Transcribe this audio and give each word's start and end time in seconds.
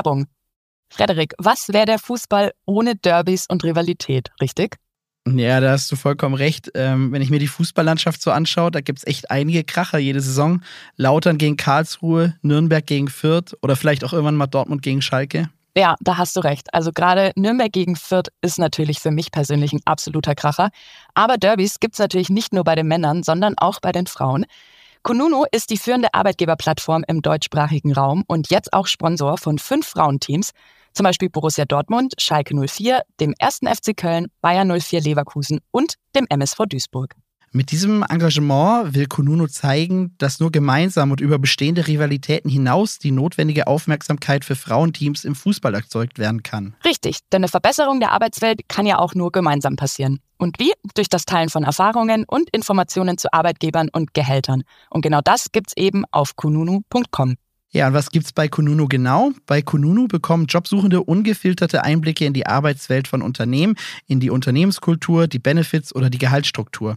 Werbung. 0.00 0.26
Frederik, 0.88 1.34
was 1.36 1.68
wäre 1.68 1.84
der 1.84 1.98
Fußball 1.98 2.52
ohne 2.64 2.96
Derbys 2.96 3.44
und 3.48 3.62
Rivalität, 3.64 4.30
richtig? 4.40 4.76
Ja, 5.28 5.60
da 5.60 5.72
hast 5.72 5.92
du 5.92 5.96
vollkommen 5.96 6.34
recht. 6.34 6.70
Ähm, 6.74 7.12
wenn 7.12 7.20
ich 7.20 7.28
mir 7.28 7.38
die 7.38 7.46
Fußballlandschaft 7.46 8.22
so 8.22 8.30
anschaue, 8.30 8.70
da 8.70 8.80
gibt 8.80 9.00
es 9.00 9.06
echt 9.06 9.30
einige 9.30 9.62
Kracher 9.62 9.98
jede 9.98 10.22
Saison. 10.22 10.62
Lautern 10.96 11.36
gegen 11.36 11.58
Karlsruhe, 11.58 12.34
Nürnberg 12.40 12.86
gegen 12.86 13.08
Fürth 13.08 13.54
oder 13.60 13.76
vielleicht 13.76 14.02
auch 14.02 14.14
irgendwann 14.14 14.36
mal 14.36 14.46
Dortmund 14.46 14.80
gegen 14.80 15.02
Schalke. 15.02 15.50
Ja, 15.76 15.96
da 16.00 16.16
hast 16.16 16.34
du 16.34 16.40
recht. 16.40 16.72
Also 16.72 16.90
gerade 16.92 17.32
Nürnberg 17.36 17.70
gegen 17.70 17.94
Fürth 17.94 18.30
ist 18.40 18.58
natürlich 18.58 19.00
für 19.00 19.10
mich 19.10 19.30
persönlich 19.30 19.74
ein 19.74 19.82
absoluter 19.84 20.34
Kracher. 20.34 20.70
Aber 21.12 21.36
Derbys 21.36 21.78
gibt 21.78 21.96
es 21.96 21.98
natürlich 21.98 22.30
nicht 22.30 22.54
nur 22.54 22.64
bei 22.64 22.74
den 22.74 22.88
Männern, 22.88 23.22
sondern 23.22 23.54
auch 23.58 23.80
bei 23.80 23.92
den 23.92 24.06
Frauen. 24.06 24.46
Kununu 25.02 25.44
ist 25.50 25.70
die 25.70 25.78
führende 25.78 26.12
Arbeitgeberplattform 26.12 27.04
im 27.08 27.22
deutschsprachigen 27.22 27.94
Raum 27.94 28.22
und 28.26 28.50
jetzt 28.50 28.74
auch 28.74 28.86
Sponsor 28.86 29.38
von 29.38 29.58
fünf 29.58 29.86
Frauenteams, 29.86 30.50
zum 30.92 31.04
Beispiel 31.04 31.30
Borussia 31.30 31.64
Dortmund, 31.64 32.12
Schalke 32.18 32.54
04, 32.54 33.00
dem 33.18 33.34
1. 33.38 33.60
FC 33.64 33.96
Köln, 33.96 34.26
Bayern 34.42 34.68
04 34.68 35.00
Leverkusen 35.00 35.60
und 35.70 35.94
dem 36.14 36.26
MSV 36.28 36.66
Duisburg. 36.68 37.14
Mit 37.52 37.72
diesem 37.72 38.04
Engagement 38.08 38.94
will 38.94 39.06
Kununu 39.06 39.48
zeigen, 39.48 40.14
dass 40.18 40.38
nur 40.38 40.52
gemeinsam 40.52 41.10
und 41.10 41.20
über 41.20 41.36
bestehende 41.40 41.88
Rivalitäten 41.88 42.48
hinaus 42.48 43.00
die 43.00 43.10
notwendige 43.10 43.66
Aufmerksamkeit 43.66 44.44
für 44.44 44.54
Frauenteams 44.54 45.24
im 45.24 45.34
Fußball 45.34 45.74
erzeugt 45.74 46.20
werden 46.20 46.44
kann. 46.44 46.76
Richtig, 46.84 47.18
denn 47.32 47.40
eine 47.40 47.48
Verbesserung 47.48 47.98
der 47.98 48.12
Arbeitswelt 48.12 48.68
kann 48.68 48.86
ja 48.86 49.00
auch 49.00 49.16
nur 49.16 49.32
gemeinsam 49.32 49.74
passieren. 49.74 50.20
Und 50.38 50.60
wie? 50.60 50.72
Durch 50.94 51.08
das 51.08 51.24
Teilen 51.24 51.48
von 51.48 51.64
Erfahrungen 51.64 52.24
und 52.24 52.48
Informationen 52.50 53.18
zu 53.18 53.32
Arbeitgebern 53.32 53.88
und 53.90 54.14
Gehältern. 54.14 54.62
Und 54.88 55.02
genau 55.02 55.20
das 55.20 55.46
gibt's 55.50 55.72
eben 55.76 56.04
auf 56.12 56.36
kununu.com. 56.36 57.34
Ja, 57.72 57.86
und 57.86 57.94
was 57.94 58.10
gibt's 58.10 58.32
bei 58.32 58.48
Kununu 58.48 58.88
genau? 58.88 59.30
Bei 59.46 59.62
Kununu 59.62 60.08
bekommen 60.08 60.46
Jobsuchende 60.46 61.02
ungefilterte 61.02 61.84
Einblicke 61.84 62.24
in 62.24 62.32
die 62.32 62.46
Arbeitswelt 62.46 63.06
von 63.06 63.22
Unternehmen, 63.22 63.76
in 64.08 64.18
die 64.18 64.30
Unternehmenskultur, 64.30 65.28
die 65.28 65.38
Benefits 65.38 65.94
oder 65.94 66.10
die 66.10 66.18
Gehaltsstruktur. 66.18 66.96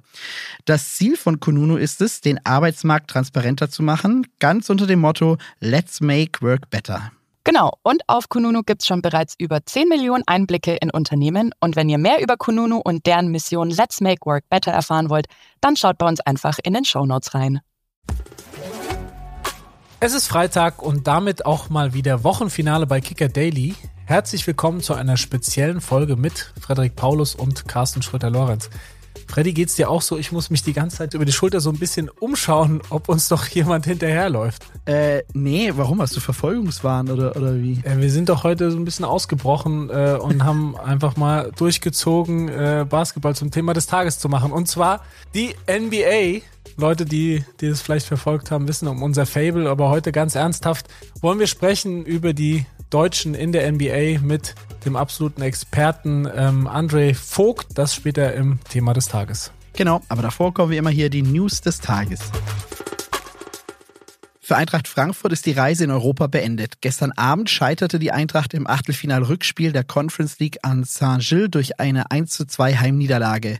Das 0.66 0.96
Ziel 0.96 1.16
von 1.16 1.40
Kununu 1.40 1.78
ist 1.78 2.02
es, 2.02 2.22
den 2.22 2.44
Arbeitsmarkt 2.44 3.12
transparenter 3.12 3.70
zu 3.70 3.84
machen, 3.84 4.26
ganz 4.40 4.72
unter 4.72 4.88
dem 4.88 5.00
Motto 5.00 5.38
Let's 5.60 6.02
make 6.02 6.42
work 6.42 6.72
better. 6.72 7.12
Genau, 7.44 7.74
und 7.84 8.02
auf 8.08 8.30
Kununu 8.30 8.64
gibt's 8.64 8.88
schon 8.88 9.02
bereits 9.04 9.36
über 9.38 9.64
10 9.64 9.90
Millionen 9.90 10.24
Einblicke 10.26 10.76
in 10.76 10.90
Unternehmen. 10.90 11.52
Und 11.60 11.76
wenn 11.76 11.90
ihr 11.90 11.98
mehr 12.00 12.22
über 12.22 12.38
Kununu 12.38 12.78
und 12.78 13.06
deren 13.06 13.28
Mission 13.28 13.70
Let's 13.70 14.02
Make 14.02 14.26
Work 14.26 14.46
Better 14.50 14.72
erfahren 14.72 15.10
wollt, 15.10 15.28
dann 15.62 15.76
schaut 15.76 15.98
bei 16.00 16.08
uns 16.08 16.22
einfach 16.22 16.58
in 16.64 16.74
den 16.74 16.86
Show 16.86 17.06
Notes 17.06 17.36
rein. 17.36 17.60
Es 20.06 20.14
ist 20.14 20.28
Freitag 20.28 20.84
und 20.84 21.08
damit 21.08 21.46
auch 21.46 21.70
mal 21.70 21.94
wieder 21.94 22.26
Wochenfinale 22.26 22.86
bei 22.86 23.00
Kicker 23.00 23.30
Daily. 23.30 23.74
Herzlich 24.04 24.46
willkommen 24.46 24.82
zu 24.82 24.96
einer 24.96 25.16
speziellen 25.16 25.80
Folge 25.80 26.18
mit 26.18 26.52
Frederik 26.60 26.98
Paulus 26.98 27.36
und 27.36 27.70
Carsten 27.70 28.02
Schröter-Lorenz. 28.02 28.70
Freddy, 29.30 29.54
geht's 29.54 29.76
dir 29.76 29.90
auch 29.90 30.02
so? 30.02 30.18
Ich 30.18 30.34
muss 30.34 30.50
mich 30.50 30.62
die 30.62 30.74
ganze 30.74 30.98
Zeit 30.98 31.14
über 31.14 31.24
die 31.24 31.32
Schulter 31.32 31.62
so 31.62 31.70
ein 31.70 31.80
bisschen 31.80 32.10
umschauen, 32.10 32.82
ob 32.90 33.08
uns 33.08 33.30
doch 33.30 33.48
jemand 33.48 33.86
hinterherläuft. 33.86 34.66
Äh, 34.86 35.24
nee, 35.32 35.72
warum? 35.74 36.02
Hast 36.02 36.18
du 36.18 36.20
Verfolgungswahn 36.20 37.10
oder, 37.10 37.38
oder 37.38 37.56
wie? 37.56 37.80
Äh, 37.86 38.02
wir 38.02 38.12
sind 38.12 38.28
doch 38.28 38.44
heute 38.44 38.72
so 38.72 38.78
ein 38.78 38.84
bisschen 38.84 39.06
ausgebrochen 39.06 39.90
äh, 39.90 40.18
und 40.22 40.44
haben 40.44 40.76
einfach 40.76 41.16
mal 41.16 41.50
durchgezogen, 41.56 42.50
äh, 42.50 42.86
Basketball 42.90 43.38
zum 43.38 43.52
Thema 43.52 43.74
des 43.74 43.88
Tages 43.88 44.20
zu 44.20 44.28
machen. 44.28 44.52
Und 44.52 44.68
zwar 44.68 45.00
die 45.34 45.56
NBA 45.66 46.42
Leute, 46.78 47.06
die, 47.06 47.44
die 47.62 47.70
das 47.70 47.82
vielleicht 47.82 48.08
verfolgt 48.08 48.52
haben, 48.52 48.68
wissen 48.68 48.88
um 48.88 49.04
unser 49.04 49.26
Fable, 49.26 49.70
aber 49.70 49.90
heute 49.90 50.12
ganz 50.12 50.36
ernsthaft 50.36 50.88
wollen 51.22 51.40
wir 51.40 51.48
sprechen 51.48 52.06
über 52.06 52.34
die 52.34 52.66
Deutschen 52.90 53.34
in 53.34 53.52
der 53.52 53.72
NBA 53.72 54.20
mit 54.22 54.56
dem 54.86 54.96
absoluten 54.96 55.42
Experten 55.42 56.28
ähm, 56.36 56.68
André 56.68 57.16
Vogt. 57.16 57.68
Das 57.76 57.96
später 57.96 58.34
im 58.34 58.60
Thema 58.70 58.94
des 58.94 59.08
Tages. 59.08 59.52
Genau, 59.74 60.02
aber 60.08 60.22
davor 60.22 60.54
kommen 60.54 60.72
wir 60.72 60.78
immer 60.78 60.92
hier 60.92 61.10
die 61.10 61.24
News 61.24 61.62
des 61.62 61.80
Tages. 61.80 62.20
Für 64.46 64.58
Eintracht 64.58 64.90
Frankfurt 64.90 65.32
ist 65.32 65.46
die 65.46 65.54
Reise 65.54 65.86
in 65.86 65.90
Europa 65.90 66.28
beendet. 66.28 66.82
Gestern 66.82 67.14
Abend 67.14 67.50
scheiterte 67.50 67.98
die 67.98 68.12
Eintracht 68.12 68.54
im 68.54 68.68
Achtelfinal-Rückspiel 68.68 69.72
der 69.72 69.86
Conference 69.86 70.38
League 70.40 70.58
an 70.64 70.84
Saint-Gilles 70.84 71.50
durch 71.50 71.80
eine 71.80 72.12
1 72.12 72.30
zu 72.32 72.46
2 72.46 72.76
Heimniederlage. 72.76 73.60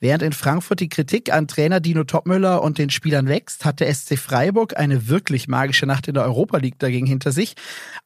Während 0.00 0.22
in 0.22 0.32
Frankfurt 0.32 0.80
die 0.80 0.88
Kritik 0.88 1.30
an 1.30 1.48
Trainer 1.48 1.80
Dino 1.80 2.04
Topmüller 2.04 2.62
und 2.62 2.78
den 2.78 2.88
Spielern 2.88 3.28
wächst, 3.28 3.66
hat 3.66 3.80
der 3.80 3.92
SC 3.92 4.16
Freiburg 4.18 4.74
eine 4.78 5.06
wirklich 5.06 5.48
magische 5.48 5.84
Nacht 5.84 6.08
in 6.08 6.14
der 6.14 6.24
Europa 6.24 6.56
League 6.56 6.78
dagegen 6.78 7.04
hinter 7.04 7.30
sich. 7.30 7.54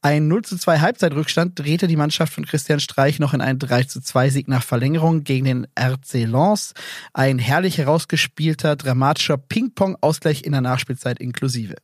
Ein 0.02 0.26
0 0.26 0.42
zu 0.42 0.58
2 0.58 0.80
Halbzeitrückstand 0.80 1.56
drehte 1.56 1.86
die 1.86 1.94
Mannschaft 1.94 2.32
von 2.32 2.44
Christian 2.44 2.80
Streich 2.80 3.20
noch 3.20 3.34
in 3.34 3.40
einen 3.40 3.60
3 3.60 3.84
zu 3.84 4.00
2 4.00 4.30
Sieg 4.30 4.48
nach 4.48 4.64
Verlängerung 4.64 5.22
gegen 5.22 5.44
den 5.44 5.66
RC 5.78 6.24
Lens. 6.24 6.74
Ein 7.14 7.38
herrlich 7.38 7.78
herausgespielter, 7.78 8.74
dramatischer 8.74 9.38
Ping-Pong-Ausgleich 9.38 10.42
in 10.42 10.50
der 10.50 10.60
Nachspielzeit 10.60 11.20
inklusive. 11.20 11.76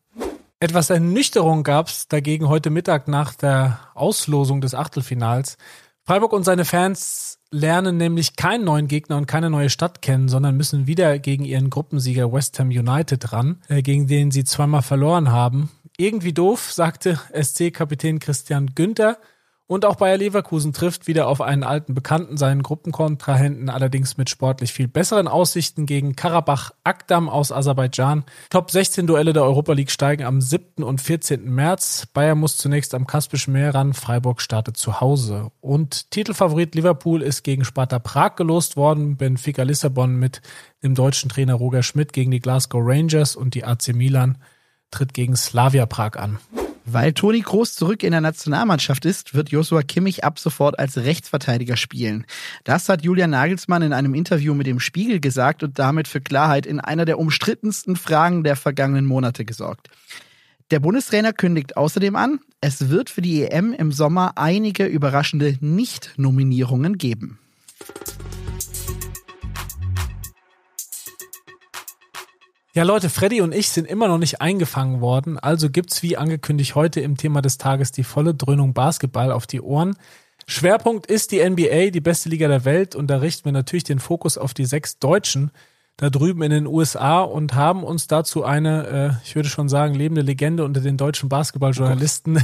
Etwas 0.63 0.91
Ernüchterung 0.91 1.65
gab 1.65 1.89
es 1.89 2.07
dagegen 2.07 2.49
heute 2.49 2.71
Mittag 2.71 3.09
nach 3.09 3.35
der 3.35 3.81
Auslosung 3.95 4.61
des 4.61 4.77
Achtelfinals. 4.77 5.57
Freiburg 6.05 6.33
und 6.33 6.45
seine 6.45 6.65
Fans 6.65 7.41
lernen 7.51 7.97
nämlich 7.97 8.37
keinen 8.37 8.63
neuen 8.63 8.87
Gegner 8.87 9.17
und 9.17 9.27
keine 9.27 9.51
neue 9.51 9.71
Stadt 9.71 10.03
kennen, 10.03 10.29
sondern 10.29 10.57
müssen 10.57 10.87
wieder 10.87 11.19
gegen 11.19 11.45
ihren 11.45 11.69
Gruppensieger 11.69 12.33
West 12.33 12.61
Ham 12.61 12.69
United 12.69 13.33
ran, 13.33 13.61
äh, 13.67 13.83
gegen 13.83 14.07
den 14.07 14.31
sie 14.31 14.45
zweimal 14.45 14.83
verloren 14.83 15.33
haben. 15.33 15.69
Irgendwie 15.97 16.33
doof, 16.33 16.71
sagte 16.73 17.19
SC-Kapitän 17.33 18.21
Christian 18.21 18.71
Günther. 18.77 19.19
Und 19.73 19.87
auch 19.87 19.97
Bayer 19.97 20.19
Leverkusen 20.19 20.75
trifft 20.75 21.07
wieder 21.07 21.29
auf 21.29 21.41
einen 21.41 21.63
alten 21.63 21.95
Bekannten, 21.95 22.37
seinen 22.37 22.63
Gruppenkontrahenten, 22.63 23.71
allerdings 23.71 24.19
mit 24.19 24.29
sportlich 24.29 24.71
viel 24.71 24.87
besseren 24.87 25.29
Aussichten 25.29 25.87
gegen 25.87 26.15
Karabach 26.15 26.73
Akdam 26.85 27.31
aus 27.31 27.53
Aserbaidschan. 27.53 28.25
Top 28.51 28.71
16 28.71 29.07
Duelle 29.07 29.33
der 29.33 29.45
Europa 29.45 29.73
League 29.73 29.91
steigen 29.91 30.25
am 30.25 30.43
7. 30.43 30.85
und 30.85 31.01
14. 31.01 31.51
März. 31.51 32.07
Bayer 32.13 32.35
muss 32.35 32.59
zunächst 32.59 32.95
am 32.95 33.07
Kaspischen 33.07 33.55
Meer 33.55 33.75
ran, 33.75 33.95
Freiburg 33.95 34.43
startet 34.43 34.77
zu 34.77 35.01
Hause. 35.01 35.51
Und 35.63 36.11
Titelfavorit 36.11 36.75
Liverpool 36.75 37.23
ist 37.23 37.43
gegen 37.43 37.65
Sparta 37.65 37.99
Prag 37.99 38.37
gelost 38.37 38.77
worden, 38.77 39.17
Benfica 39.17 39.63
Lissabon 39.63 40.17
mit 40.17 40.43
dem 40.83 40.95
deutschen 40.95 41.31
Trainer 41.31 41.55
Roger 41.55 41.83
Schmidt 41.83 42.13
gegen 42.13 42.31
die 42.31 42.41
Glasgow 42.41 42.83
Rangers 42.85 43.37
und 43.37 43.55
die 43.55 43.65
AC 43.65 43.95
Milan 43.95 44.37
tritt 44.91 45.15
gegen 45.15 45.35
Slavia 45.35 45.87
Prag 45.87 46.17
an. 46.17 46.39
Weil 46.85 47.13
Toni 47.13 47.41
Groß 47.41 47.75
zurück 47.75 48.03
in 48.03 48.11
der 48.11 48.21
Nationalmannschaft 48.21 49.05
ist, 49.05 49.35
wird 49.35 49.51
Joshua 49.51 49.83
Kimmich 49.83 50.25
ab 50.25 50.39
sofort 50.39 50.79
als 50.79 50.97
Rechtsverteidiger 50.97 51.77
spielen. 51.77 52.27
Das 52.65 52.89
hat 52.89 53.05
Julian 53.05 53.31
Nagelsmann 53.31 53.83
in 53.83 53.93
einem 53.93 54.15
Interview 54.15 54.53
mit 54.55 54.67
dem 54.67 54.81
Spiegel 54.81 55.21
gesagt 55.21 55.63
und 55.63 55.79
damit 55.79 56.09
für 56.09 56.21
Klarheit 56.21 56.67
in 56.67 56.81
einer 56.81 57.05
der 57.05 57.19
umstrittensten 57.19 57.97
Fragen 57.97 58.43
der 58.43 58.57
vergangenen 58.57 59.07
Monate 59.07 59.45
gesorgt. 59.45 59.89
Der 60.73 60.81
Bundestrainer 60.81 61.33
kündigt 61.33 61.77
außerdem 61.77 62.17
an, 62.17 62.41
es 62.61 62.89
wird 62.89 63.11
für 63.11 63.23
die 63.23 63.43
EM 63.43 63.73
im 63.75 63.93
Sommer 63.93 64.33
einige 64.37 64.87
überraschende 64.87 65.57
Nicht-Nominierungen 65.61 66.99
geben. 66.99 67.39
Ja, 72.75 72.85
Leute, 72.85 73.11
Freddy 73.11 73.43
und 73.43 73.55
ich 73.55 73.69
sind 73.69 73.87
immer 73.87 74.09
noch 74.09 74.17
nicht 74.17 74.41
eingefangen 74.41 75.03
worden, 75.03 75.39
also 75.39 75.69
gibt's 75.69 76.03
wie 76.03 76.17
angekündigt 76.17 76.75
heute 76.75 77.03
im 77.03 77.19
Thema 77.19 77.43
des 77.43 77.59
Tages 77.59 77.93
die 77.93 78.03
volle 78.03 78.35
Dröhnung 78.35 78.73
Basketball 78.73 79.31
auf 79.31 79.47
die 79.47 79.61
Ohren. 79.61 79.95
Schwerpunkt 80.47 81.05
ist 81.05 81.33
die 81.33 81.47
NBA, 81.47 81.91
die 81.91 82.01
beste 82.01 82.31
Liga 82.31 82.49
der 82.49 82.65
Welt, 82.65 82.95
und 82.95 83.09
da 83.09 83.19
richten 83.19 83.45
wir 83.45 83.53
natürlich 83.53 83.85
den 83.85 83.99
Fokus 83.99 84.39
auf 84.39 84.55
die 84.55 84.65
sechs 84.65 84.99
Deutschen, 84.99 85.51
da 85.97 86.11
drüben 86.11 86.43
in 86.43 86.51
den 86.51 86.67
USA 86.67 87.21
und 87.21 87.55
haben 87.55 87.85
uns 87.85 88.07
dazu 88.07 88.45
eine, 88.45 88.87
äh, 89.23 89.27
ich 89.27 89.37
würde 89.37 89.49
schon 89.49 89.69
sagen, 89.69 89.95
lebende 89.95 90.23
Legende 90.23 90.65
unter 90.65 90.81
den 90.81 90.97
deutschen 90.97 91.29
Basketballjournalisten 91.29 92.43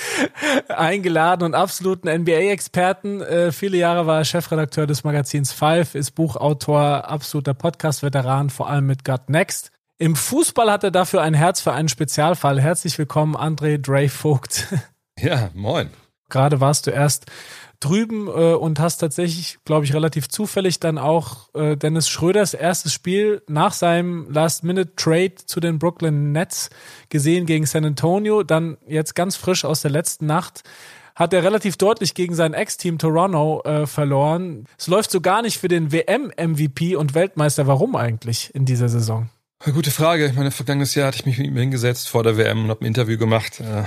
eingeladen 0.68 1.44
und 1.44 1.54
absoluten 1.54 2.08
NBA-Experten. 2.08 3.22
Äh, 3.22 3.52
viele 3.52 3.78
Jahre 3.78 4.06
war 4.06 4.18
er 4.18 4.24
Chefredakteur 4.24 4.86
des 4.86 5.04
Magazins 5.04 5.52
Five, 5.52 5.94
ist 5.94 6.12
Buchautor, 6.12 7.08
absoluter 7.08 7.54
Podcast-Veteran, 7.54 8.50
vor 8.50 8.68
allem 8.68 8.86
mit 8.86 9.04
Gut 9.04 9.28
Next. 9.28 9.70
Im 9.96 10.16
Fußball 10.16 10.70
hat 10.70 10.82
er 10.84 10.90
dafür 10.90 11.22
ein 11.22 11.34
Herz 11.34 11.60
für 11.60 11.72
einen 11.72 11.88
Spezialfall. 11.88 12.60
Herzlich 12.60 12.98
willkommen, 12.98 13.36
André 13.36 13.78
Dre 13.78 14.08
Vogt. 14.08 14.66
Ja, 15.16 15.50
moin. 15.54 15.90
Gerade 16.28 16.60
warst 16.60 16.88
du 16.88 16.90
erst 16.90 17.26
drüben 17.84 18.28
äh, 18.28 18.54
und 18.54 18.80
hast 18.80 18.98
tatsächlich, 18.98 19.58
glaube 19.64 19.84
ich, 19.84 19.94
relativ 19.94 20.28
zufällig 20.28 20.80
dann 20.80 20.98
auch 20.98 21.54
äh, 21.54 21.76
Dennis 21.76 22.08
Schröders 22.08 22.54
erstes 22.54 22.92
Spiel 22.92 23.42
nach 23.48 23.72
seinem 23.72 24.30
Last-Minute-Trade 24.30 25.34
zu 25.46 25.60
den 25.60 25.78
Brooklyn 25.78 26.32
Nets 26.32 26.70
gesehen 27.08 27.46
gegen 27.46 27.66
San 27.66 27.84
Antonio. 27.84 28.42
Dann 28.42 28.78
jetzt 28.86 29.14
ganz 29.14 29.36
frisch 29.36 29.64
aus 29.64 29.82
der 29.82 29.90
letzten 29.90 30.26
Nacht 30.26 30.62
hat 31.14 31.32
er 31.32 31.44
relativ 31.44 31.76
deutlich 31.76 32.14
gegen 32.14 32.34
sein 32.34 32.54
Ex-Team 32.54 32.98
Toronto 32.98 33.62
äh, 33.64 33.86
verloren. 33.86 34.66
Es 34.76 34.88
läuft 34.88 35.10
so 35.10 35.20
gar 35.20 35.42
nicht 35.42 35.58
für 35.58 35.68
den 35.68 35.92
WM-MVP 35.92 36.96
und 36.96 37.14
Weltmeister. 37.14 37.66
Warum 37.66 37.94
eigentlich 37.94 38.52
in 38.54 38.64
dieser 38.64 38.88
Saison? 38.88 39.28
Gute 39.72 39.90
Frage. 39.90 40.26
Ich 40.26 40.34
meine, 40.34 40.50
vergangenes 40.50 40.94
Jahr 40.94 41.06
hatte 41.06 41.18
ich 41.18 41.26
mich 41.26 41.38
mit 41.38 41.46
ihm 41.46 41.56
hingesetzt 41.56 42.08
vor 42.08 42.22
der 42.22 42.36
WM 42.36 42.64
und 42.64 42.70
habe 42.70 42.82
ein 42.82 42.86
Interview 42.86 43.16
gemacht, 43.16 43.60
äh, 43.60 43.84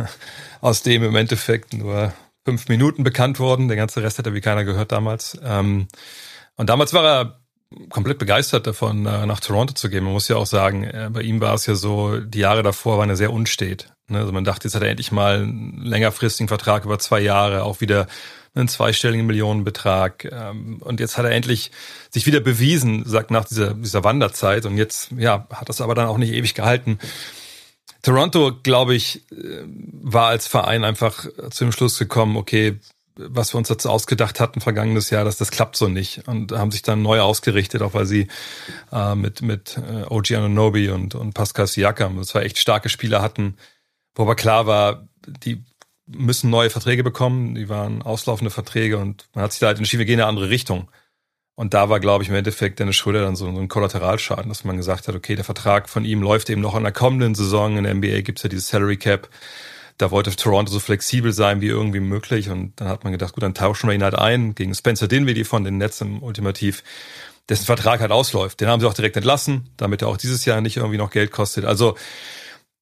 aus 0.60 0.82
dem 0.82 1.04
im 1.04 1.14
Endeffekt 1.14 1.74
nur 1.74 2.12
fünf 2.44 2.68
Minuten 2.68 3.04
bekannt 3.04 3.38
wurden. 3.38 3.68
Der 3.68 3.76
ganze 3.76 4.02
Rest 4.02 4.18
hätte 4.18 4.34
wie 4.34 4.40
keiner 4.40 4.64
gehört 4.64 4.92
damals. 4.92 5.38
Ähm, 5.42 5.88
und 6.56 6.68
damals 6.68 6.92
war 6.92 7.04
er 7.04 7.40
komplett 7.88 8.18
begeistert 8.18 8.66
davon, 8.66 9.06
äh, 9.06 9.26
nach 9.26 9.40
Toronto 9.40 9.74
zu 9.74 9.88
gehen. 9.88 10.04
Man 10.04 10.12
muss 10.12 10.28
ja 10.28 10.36
auch 10.36 10.46
sagen, 10.46 10.84
äh, 10.84 11.08
bei 11.12 11.22
ihm 11.22 11.40
war 11.40 11.54
es 11.54 11.66
ja 11.66 11.74
so, 11.74 12.18
die 12.18 12.40
Jahre 12.40 12.62
davor 12.62 12.98
waren 12.98 13.10
er 13.10 13.16
sehr 13.16 13.32
unstet. 13.32 13.92
Ne? 14.08 14.18
Also 14.18 14.32
man 14.32 14.44
dachte, 14.44 14.66
jetzt 14.66 14.74
hat 14.74 14.82
er 14.82 14.90
endlich 14.90 15.12
mal 15.12 15.42
einen 15.42 15.80
längerfristigen 15.84 16.48
Vertrag 16.48 16.84
über 16.84 16.98
zwei 16.98 17.20
Jahre, 17.20 17.62
auch 17.62 17.80
wieder 17.80 18.08
einen 18.54 18.66
zweistelligen 18.66 19.26
Millionenbetrag. 19.26 20.24
Ähm, 20.24 20.78
und 20.80 20.98
jetzt 20.98 21.16
hat 21.16 21.24
er 21.24 21.30
endlich 21.30 21.70
sich 22.10 22.26
wieder 22.26 22.40
bewiesen, 22.40 23.04
sagt 23.06 23.30
nach 23.30 23.44
dieser, 23.44 23.74
dieser 23.74 24.02
Wanderzeit. 24.02 24.66
Und 24.66 24.76
jetzt, 24.76 25.12
ja, 25.16 25.46
hat 25.52 25.68
das 25.68 25.80
aber 25.80 25.94
dann 25.94 26.08
auch 26.08 26.18
nicht 26.18 26.32
ewig 26.32 26.54
gehalten. 26.54 26.98
Toronto, 28.02 28.52
glaube 28.62 28.94
ich, 28.94 29.22
äh, 29.30 29.64
war 30.02 30.28
als 30.28 30.46
Verein 30.46 30.84
einfach 30.84 31.26
zu 31.50 31.64
dem 31.64 31.72
Schluss 31.72 31.98
gekommen, 31.98 32.36
okay, 32.36 32.78
was 33.16 33.52
wir 33.52 33.58
uns 33.58 33.68
jetzt 33.68 33.86
ausgedacht 33.86 34.40
hatten 34.40 34.60
vergangenes 34.60 35.10
Jahr, 35.10 35.24
dass 35.24 35.36
das 35.36 35.50
klappt 35.50 35.76
so 35.76 35.88
nicht 35.88 36.26
und 36.26 36.52
haben 36.52 36.70
sich 36.70 36.82
dann 36.82 37.02
neu 37.02 37.20
ausgerichtet, 37.20 37.82
auch 37.82 37.94
weil 37.94 38.06
sie 38.06 38.28
äh, 38.92 39.14
mit 39.14 39.42
mit 39.42 39.76
äh, 39.76 40.04
OG 40.08 40.32
Anunobi 40.32 40.90
und 40.90 41.14
und 41.14 41.34
Pascal 41.34 41.66
Siakam, 41.66 42.18
war 42.18 42.42
echt 42.42 42.58
starke 42.58 42.88
Spieler 42.88 43.22
hatten, 43.22 43.56
wo 44.14 44.22
aber 44.22 44.36
klar 44.36 44.66
war, 44.66 45.08
die 45.26 45.62
müssen 46.06 46.50
neue 46.50 46.70
Verträge 46.70 47.04
bekommen, 47.04 47.54
die 47.54 47.68
waren 47.68 48.02
auslaufende 48.02 48.50
Verträge 48.50 48.98
und 48.98 49.28
man 49.34 49.44
hat 49.44 49.52
sich 49.52 49.60
da 49.60 49.68
halt 49.68 49.78
entschieden, 49.78 50.00
wir 50.00 50.06
gehen 50.06 50.14
in 50.14 50.20
eine 50.20 50.28
andere 50.28 50.50
Richtung. 50.50 50.90
Und 51.60 51.74
da 51.74 51.90
war, 51.90 52.00
glaube 52.00 52.24
ich, 52.24 52.30
im 52.30 52.34
Endeffekt 52.34 52.78
Dennis 52.78 52.96
Schröder 52.96 53.20
dann 53.20 53.36
so, 53.36 53.46
ein 53.46 53.68
Kollateralschaden, 53.68 54.48
dass 54.48 54.64
man 54.64 54.78
gesagt 54.78 55.08
hat, 55.08 55.14
okay, 55.14 55.34
der 55.34 55.44
Vertrag 55.44 55.90
von 55.90 56.06
ihm 56.06 56.22
läuft 56.22 56.48
eben 56.48 56.62
noch 56.62 56.74
in 56.74 56.84
der 56.84 56.90
kommenden 56.90 57.34
Saison. 57.34 57.76
In 57.76 57.84
der 57.84 57.92
NBA 57.92 58.22
gibt's 58.22 58.42
ja 58.42 58.48
dieses 58.48 58.68
Salary 58.68 58.96
Cap 58.96 59.28
da 59.98 60.10
wollte 60.10 60.34
Toronto 60.34 60.72
so 60.72 60.80
flexibel 60.80 61.30
sein 61.34 61.60
wie 61.60 61.66
irgendwie 61.66 62.00
möglich 62.00 62.48
und 62.48 62.72
dann 62.76 62.88
hat 62.88 63.04
man 63.04 63.12
gedacht, 63.12 63.34
gut, 63.34 63.42
dann 63.42 63.52
tauschen 63.52 63.86
wir 63.86 63.94
ihn 63.94 64.02
halt 64.02 64.14
ein 64.14 64.54
gegen 64.54 64.74
Spencer 64.74 65.06
Dinwiddie 65.06 65.44
von 65.44 65.62
den 65.62 65.76
Nets 65.76 66.00
im 66.00 66.22
Ultimativ, 66.22 66.82
dessen 67.50 67.66
Vertrag 67.66 68.00
halt 68.00 68.10
ausläuft. 68.10 68.62
Den 68.62 68.68
haben 68.68 68.80
sie 68.80 68.86
auch 68.86 68.94
direkt 68.94 69.16
entlassen, 69.16 69.68
damit 69.76 70.00
er 70.00 70.08
auch 70.08 70.16
dieses 70.16 70.46
Jahr 70.46 70.62
nicht 70.62 70.78
irgendwie 70.78 70.96
noch 70.96 71.10
Geld 71.10 71.30
kostet. 71.30 71.66
Also 71.66 71.96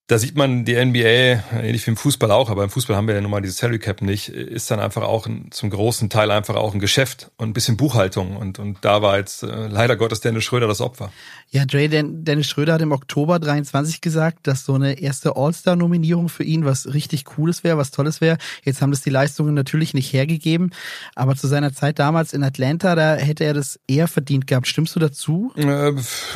da 0.08 0.18
sieht 0.18 0.36
man 0.36 0.64
die 0.64 0.74
NBA, 0.74 1.60
ähnlich 1.60 1.86
wie 1.86 1.90
im 1.90 1.96
Fußball 1.98 2.30
auch, 2.30 2.48
aber 2.48 2.64
im 2.64 2.70
Fußball 2.70 2.96
haben 2.96 3.06
wir 3.06 3.14
ja 3.14 3.20
nun 3.20 3.30
mal 3.30 3.42
dieses 3.42 3.58
Salary 3.58 3.78
Cap 3.78 4.00
nicht, 4.00 4.30
ist 4.30 4.70
dann 4.70 4.80
einfach 4.80 5.02
auch 5.02 5.26
ein, 5.26 5.48
zum 5.50 5.68
großen 5.68 6.08
Teil 6.08 6.30
einfach 6.30 6.56
auch 6.56 6.72
ein 6.72 6.80
Geschäft 6.80 7.30
und 7.36 7.50
ein 7.50 7.52
bisschen 7.52 7.76
Buchhaltung. 7.76 8.34
Und, 8.38 8.58
und 8.58 8.78
da 8.80 9.02
war 9.02 9.18
jetzt 9.18 9.42
äh, 9.42 9.66
leider 9.66 9.96
Gottes 9.96 10.20
Dennis 10.20 10.44
Schröder 10.44 10.66
das 10.66 10.80
Opfer. 10.80 11.12
Ja, 11.50 11.66
Dre, 11.66 11.88
Dennis 11.88 12.46
Schröder 12.46 12.74
hat 12.74 12.80
im 12.80 12.92
Oktober 12.92 13.38
23 13.38 14.00
gesagt, 14.00 14.46
dass 14.46 14.64
so 14.64 14.74
eine 14.74 14.98
erste 14.98 15.36
All-Star-Nominierung 15.36 16.30
für 16.30 16.44
ihn 16.44 16.64
was 16.64 16.92
richtig 16.94 17.26
Cooles 17.26 17.62
wäre, 17.62 17.76
was 17.76 17.90
Tolles 17.90 18.22
wäre. 18.22 18.38
Jetzt 18.64 18.80
haben 18.80 18.90
das 18.90 19.02
die 19.02 19.10
Leistungen 19.10 19.52
natürlich 19.52 19.92
nicht 19.92 20.10
hergegeben, 20.10 20.70
aber 21.16 21.36
zu 21.36 21.48
seiner 21.48 21.74
Zeit 21.74 21.98
damals 21.98 22.32
in 22.32 22.42
Atlanta, 22.42 22.94
da 22.94 23.16
hätte 23.16 23.44
er 23.44 23.52
das 23.52 23.78
eher 23.86 24.08
verdient 24.08 24.46
gehabt. 24.46 24.68
Stimmst 24.68 24.96
du 24.96 25.00
dazu? 25.00 25.52
Äh, 25.56 25.92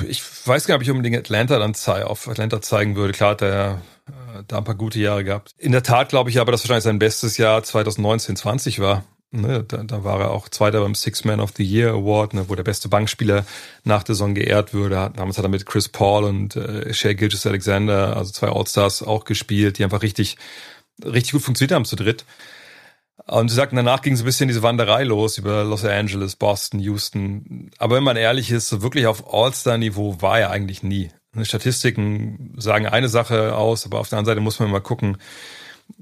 ich 0.07 0.23
weiß 0.45 0.67
gar 0.67 0.75
nicht, 0.75 0.81
ob 0.81 0.83
ich 0.83 0.91
unbedingt 0.91 1.17
Atlanta 1.17 1.59
dann 1.59 1.75
auf 2.05 2.29
Atlanta 2.29 2.61
zeigen 2.61 2.97
würde. 2.97 3.15
Klar 3.15 3.31
hat 3.31 3.41
er 3.63 3.83
äh, 4.09 4.43
da 4.47 4.59
ein 4.59 4.65
paar 4.65 4.75
gute 4.75 5.01
Jahre 5.01 5.25
gehabt. 5.25 5.53
In 5.59 5.73
der 5.73 5.83
Tat 5.83 6.09
glaube 6.11 6.31
ich 6.31 6.41
aber, 6.41 6.53
dass 6.53 6.63
wahrscheinlich 6.63 6.85
sein 6.85 6.99
bestes 6.99 7.37
Jahr 7.37 7.61
2019-20 7.61 8.81
war. 8.81 9.05
Ne, 9.35 9.65
da, 9.67 9.83
da 9.83 10.05
war 10.05 10.21
er 10.21 10.31
auch 10.31 10.51
Zweiter 10.51 10.83
beim 10.83 10.95
Six 10.95 11.25
Man 11.25 11.41
of 11.41 11.53
the 11.57 11.65
Year 11.65 11.93
Award, 11.93 12.35
ne, 12.35 12.51
wo 12.51 12.55
der 12.55 12.65
beste 12.65 12.91
Bankspieler 12.91 13.47
nach 13.83 14.03
der 14.03 14.15
Saison 14.15 14.35
geehrt 14.35 14.75
würde. 14.75 15.11
Damals 15.17 15.39
hat 15.39 15.47
er 15.47 15.49
mit 15.49 15.65
Chris 15.65 15.89
Paul 15.89 16.25
und 16.25 16.55
äh, 16.55 16.93
Shea 16.93 17.15
Gilgis 17.15 17.47
Alexander, 17.47 18.15
also 18.15 18.31
zwei 18.31 18.49
All-Stars, 18.49 19.03
auch 19.03 19.25
gespielt, 19.25 19.79
die 19.79 19.85
einfach 19.85 20.03
richtig, 20.03 20.37
richtig 21.03 21.33
gut 21.33 21.41
funktioniert 21.41 21.73
haben 21.73 21.87
zu 21.87 21.97
dritt. 21.97 22.27
Und 23.27 23.49
sie 23.49 23.55
sagten, 23.55 23.77
danach 23.77 24.03
ging 24.03 24.17
so 24.17 24.25
ein 24.25 24.27
bisschen 24.27 24.49
diese 24.49 24.63
Wanderei 24.63 25.05
los 25.05 25.39
über 25.39 25.65
Los 25.65 25.85
Angeles, 25.85 26.37
Boston, 26.37 26.81
Houston. 26.81 27.71
Aber 27.79 27.97
wenn 27.97 28.05
man 28.05 28.19
ehrlich 28.19 28.51
ist, 28.51 28.69
so 28.69 28.83
wirklich 28.83 29.07
auf 29.07 29.33
All-Star-Niveau 29.33 30.21
war 30.21 30.41
er 30.41 30.51
eigentlich 30.51 30.83
nie. 30.83 31.11
Statistiken 31.43 32.55
sagen 32.59 32.87
eine 32.87 33.09
Sache 33.09 33.57
aus, 33.57 33.87
aber 33.87 34.01
auf 34.01 34.09
der 34.09 34.19
anderen 34.19 34.37
Seite 34.37 34.41
muss 34.43 34.61
man 34.61 34.71
mal 34.71 34.81
gucken. 34.81 35.17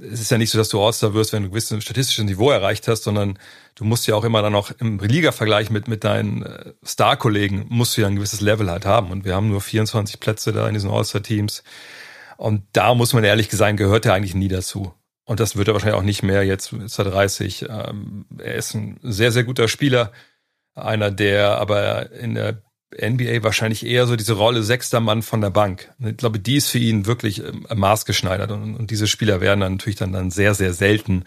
Es 0.01 0.21
ist 0.21 0.31
ja 0.31 0.39
nicht 0.39 0.51
so, 0.51 0.59
dass 0.59 0.69
du 0.69 0.81
All-Star 0.81 1.15
wirst, 1.15 1.33
wenn 1.33 1.43
du 1.43 1.49
ein 1.49 1.53
gewisses 1.53 1.83
statistisches 1.83 2.25
Niveau 2.25 2.51
erreicht 2.51 2.87
hast, 2.89 3.03
sondern 3.03 3.39
du 3.75 3.85
musst 3.85 4.07
ja 4.07 4.15
auch 4.15 4.25
immer 4.25 4.43
dann 4.43 4.55
auch 4.55 4.71
im 4.79 4.99
Liga-Vergleich 4.99 5.71
mit, 5.71 5.89
mit 5.89 6.05
deinen 6.05 6.43
äh, 6.43 6.73
Star-Kollegen 6.85 7.67
musst 7.69 7.97
du 7.97 8.03
ja 8.03 8.09
ein 8.09 8.17
gewisses 8.17 8.41
Level 8.41 8.71
halt 8.71 8.87
haben. 8.87 9.11
Und 9.11 9.25
wir 9.25 9.35
haben 9.35 9.49
nur 9.49 9.61
24 9.61 10.21
Plätze 10.21 10.53
da 10.53 10.67
in 10.69 10.75
diesen 10.75 10.91
All-Star-Teams. 10.91 11.63
Und 12.37 12.63
da 12.73 12.95
muss 12.95 13.13
man 13.13 13.25
ehrlich 13.25 13.49
gesagt, 13.49 13.77
gehört 13.77 14.07
er 14.07 14.15
eigentlich 14.15 14.35
nie 14.35 14.49
dazu. 14.49 14.95
Und 15.25 15.41
das 15.41 15.57
wird 15.57 15.69
er 15.69 15.75
wahrscheinlich 15.75 15.99
auch 15.99 16.05
nicht 16.05 16.23
mehr. 16.23 16.45
Jetzt 16.45 16.73
ist 16.73 16.99
er 16.99 17.05
30. 17.05 17.67
Ähm, 17.69 18.27
er 18.39 18.55
ist 18.57 18.75
ein 18.75 18.99
sehr, 19.03 19.31
sehr 19.31 19.45
guter 19.45 19.69
Spieler. 19.69 20.13
Einer, 20.75 21.11
der 21.11 21.59
aber 21.59 22.11
in 22.13 22.35
der 22.35 22.63
NBA 22.97 23.43
wahrscheinlich 23.43 23.87
eher 23.87 24.07
so 24.07 24.17
diese 24.17 24.33
Rolle 24.33 24.63
sechster 24.63 25.01
Mann 25.01 25.23
von 25.23 25.41
der 25.41 25.51
Bank. 25.51 25.93
Ich 26.01 26.17
glaube, 26.17 26.41
die 26.41 26.57
ist 26.57 26.69
für 26.69 26.79
ihn 26.79 27.07
wirklich 27.07 27.45
ähm, 27.45 27.67
maßgeschneidert 27.73 28.51
und, 28.51 28.77
und 28.77 28.91
diese 28.91 29.07
Spieler 29.07 29.41
werden 29.41 29.61
dann 29.61 29.73
natürlich 29.75 29.97
dann, 29.97 30.13
dann 30.13 30.31
sehr, 30.31 30.55
sehr 30.55 30.73
selten 30.73 31.25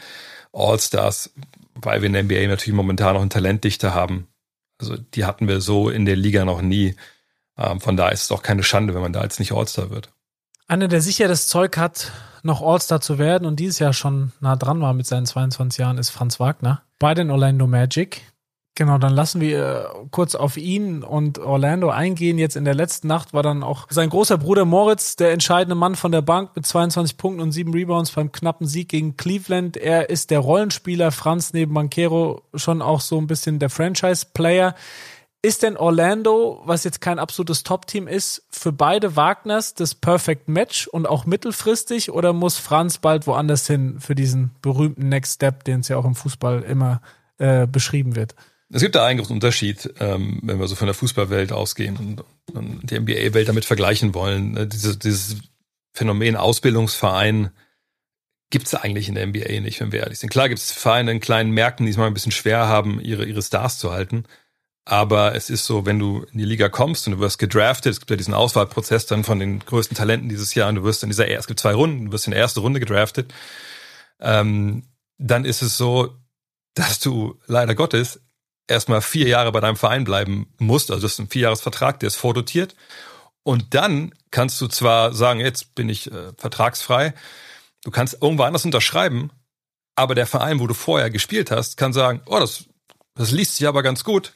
All-Stars, 0.52 1.34
weil 1.76 2.02
wir 2.02 2.08
in 2.08 2.14
der 2.14 2.24
NBA 2.24 2.48
natürlich 2.48 2.76
momentan 2.76 3.14
noch 3.14 3.22
eine 3.22 3.30
Talentdichte 3.30 3.94
haben. 3.94 4.28
Also 4.80 4.98
die 4.98 5.26
hatten 5.26 5.48
wir 5.48 5.62
so 5.62 5.90
in 5.90 6.06
der 6.06 6.16
Liga 6.16 6.44
noch 6.44 6.62
nie. 6.62 6.96
Ähm, 7.58 7.80
von 7.80 7.96
daher 7.96 8.12
ist 8.12 8.24
es 8.24 8.32
auch 8.32 8.44
keine 8.44 8.64
Schande, 8.64 8.94
wenn 8.94 9.02
man 9.02 9.14
da 9.14 9.24
jetzt 9.24 9.40
nicht 9.40 9.54
All-Star 9.54 9.90
wird. 9.90 10.12
Einer, 10.68 10.88
der 10.88 11.02
sicher 11.02 11.28
das 11.28 11.48
Zeug 11.48 11.78
hat, 11.78 12.12
noch 12.42 12.62
All-Star 12.62 13.00
zu 13.00 13.18
werden 13.18 13.46
und 13.48 13.60
dieses 13.60 13.80
Jahr 13.80 13.94
schon 13.94 14.34
nah 14.42 14.56
dran 14.56 14.82
war 14.82 14.94
mit 14.94 15.08
seinen 15.08 15.26
22 15.26 15.80
Jahren, 15.80 15.98
ist 15.98 16.10
Franz 16.10 16.40
Wagner 16.40 16.84
bei 17.00 17.14
den 17.14 17.32
Orlando 17.32 17.68
Magic. 17.68 18.22
Genau, 18.76 18.98
dann 18.98 19.14
lassen 19.14 19.40
wir 19.40 19.92
äh, 19.94 20.08
kurz 20.10 20.34
auf 20.34 20.58
ihn 20.58 21.04
und 21.04 21.38
Orlando 21.38 21.90
eingehen. 21.90 22.40
Jetzt 22.40 22.56
in 22.56 22.66
der 22.66 22.74
letzten 22.74 23.08
Nacht 23.08 23.32
war 23.32 23.44
dann 23.44 23.62
auch 23.62 23.86
sein 23.92 24.10
großer 24.10 24.40
Bruder 24.40 24.66
Moritz, 24.66 25.16
der 25.16 25.32
entscheidende 25.32 25.76
Mann 25.76 25.96
von 25.96 26.12
der 26.12 26.24
Bank 26.24 26.56
mit 26.56 26.66
22 26.66 27.18
Punkten 27.18 27.42
und 27.42 27.52
7 27.52 27.72
Rebounds 27.72 28.12
beim 28.12 28.32
knappen 28.32 28.66
Sieg 28.66 28.90
gegen 28.90 29.16
Cleveland. 29.16 29.78
Er 29.78 30.10
ist 30.10 30.32
der 30.32 30.40
Rollenspieler, 30.40 31.12
Franz 31.12 31.54
neben 31.54 31.76
Banquero 31.76 32.42
schon 32.56 32.82
auch 32.82 33.00
so 33.00 33.20
ein 33.20 33.28
bisschen 33.28 33.60
der 33.60 33.70
Franchise-Player. 33.70 34.74
Ist 35.44 35.62
denn 35.62 35.78
Orlando, 35.78 36.64
was 36.66 36.84
jetzt 36.84 37.00
kein 37.00 37.20
absolutes 37.20 37.62
Top-Team 37.62 38.08
ist, 38.08 38.48
für 38.50 38.72
beide 38.72 39.16
Wagners 39.16 39.76
das 39.76 39.94
Perfect 39.94 40.48
Match 40.48 40.88
und 40.88 41.08
auch 41.08 41.26
mittelfristig 41.28 42.12
oder 42.12 42.34
muss 42.34 42.58
Franz 42.58 42.98
bald 42.98 43.28
woanders 43.28 43.68
hin 43.68 44.00
für 44.00 44.16
diesen 44.16 44.56
berühmten 44.64 45.10
Next 45.10 45.36
Step, 45.36 45.64
den 45.66 45.82
es 45.82 45.90
ja 45.90 45.98
auch 45.98 46.06
im 46.06 46.16
Fußball 46.16 46.64
immer 46.64 47.02
äh, 47.38 47.68
beschrieben 47.68 48.16
wird? 48.16 48.34
Es 48.74 48.82
gibt 48.82 48.96
da 48.96 49.06
einen 49.06 49.20
großen 49.20 49.36
Unterschied, 49.36 49.94
ähm, 50.00 50.40
wenn 50.42 50.60
wir 50.60 50.68
so 50.68 50.76
von 50.76 50.88
der 50.88 50.96
Fußballwelt 50.96 51.52
ausgehen 51.52 51.96
und, 51.98 52.24
und 52.56 52.90
die 52.90 53.00
NBA-Welt 53.00 53.48
damit 53.48 53.66
vergleichen 53.66 54.16
wollen. 54.16 54.54
Ne, 54.54 54.68
diese, 54.68 54.98
dieses 54.98 55.38
Phänomen 55.94 56.36
Ausbildungsverein 56.36 57.52
gibt 58.50 58.66
es 58.66 58.74
eigentlich 58.74 59.10
in 59.10 59.16
der 59.16 59.28
NBA 59.28 59.60
nicht, 59.62 59.80
wenn 59.80 59.92
wir 59.92 60.02
ehrlich 60.02 60.18
sind. 60.18 60.30
Klar 60.30 60.50
gibt 60.50 60.60
es 60.60 60.72
Vereine 60.72 61.12
in 61.12 61.20
kleinen 61.20 61.52
Märkten, 61.52 61.86
die 61.86 61.92
es 61.92 61.98
mal 61.98 62.08
ein 62.08 62.16
bisschen 62.16 62.32
schwer 62.32 62.68
haben, 62.68 63.00
ihre, 63.00 63.26
ihre 63.26 63.44
Stars 63.44 63.78
zu 63.78 63.92
halten. 63.92 64.24
Aber 64.86 65.36
es 65.36 65.52
ist 65.52 65.66
so, 65.66 65.86
wenn 65.86 66.00
du 66.00 66.26
in 66.32 66.40
die 66.40 66.46
Liga 66.46 66.68
kommst 66.68 67.06
und 67.06 67.14
du 67.14 67.20
wirst 67.20 67.38
gedraftet, 67.38 67.92
es 67.92 68.00
gibt 68.00 68.10
ja 68.10 68.18
diesen 68.18 68.34
Auswahlprozess 68.34 69.06
dann 69.06 69.24
von 69.24 69.38
den 69.38 69.60
größten 69.60 69.96
Talenten 69.96 70.30
dieses 70.30 70.56
Jahr 70.56 70.70
und 70.70 70.76
du 70.76 70.84
wirst 70.84 71.04
in 71.04 71.10
dieser, 71.10 71.30
es 71.30 71.46
gibt 71.46 71.60
zwei 71.60 71.76
Runden, 71.76 72.08
du 72.08 72.12
wirst 72.12 72.26
in 72.26 72.32
der 72.32 72.42
ersten 72.42 72.60
Runde 72.60 72.80
gedraftet, 72.80 73.32
ähm, 74.20 74.88
dann 75.20 75.46
ist 75.46 75.62
es 75.62 75.78
so, 75.78 76.18
dass 76.74 77.00
du 77.00 77.40
leider 77.46 77.76
Gottes 77.76 78.20
erstmal 78.68 79.02
vier 79.02 79.28
Jahre 79.28 79.52
bei 79.52 79.60
deinem 79.60 79.76
Verein 79.76 80.04
bleiben 80.04 80.54
musst. 80.58 80.92
Also 80.92 81.04
das 81.04 81.14
ist 81.14 81.20
ein 81.20 81.30
Vierjahresvertrag, 81.30 82.00
der 82.00 82.08
ist 82.08 82.16
vordotiert. 82.16 82.76
Und 83.44 83.74
dann 83.74 84.14
kannst 84.32 84.60
du 84.62 84.68
zwar 84.68 85.14
sagen, 85.14 85.40
jetzt 85.40 85.76
bin 85.76 85.90
ich 85.90 86.12
äh, 86.12 86.32
vertragsfrei, 86.38 87.14
du 87.84 87.92
kannst 87.92 88.18
irgendwo 88.22 88.44
anders 88.44 88.66
unterschreiben, 88.66 89.32
aber 89.96 90.16
der 90.16 90.28
Verein, 90.28 90.60
wo 90.60 90.68
du 90.68 90.74
vorher 90.74 91.10
gespielt 91.10 91.52
hast, 91.52 91.78
kann 91.78 91.94
sagen, 91.94 92.22
oh, 92.26 92.40
das, 92.40 92.66
das 93.16 93.32
liest 93.32 93.58
sich 93.58 93.68
aber 93.68 93.84
ganz 93.84 94.04
gut. 94.04 94.34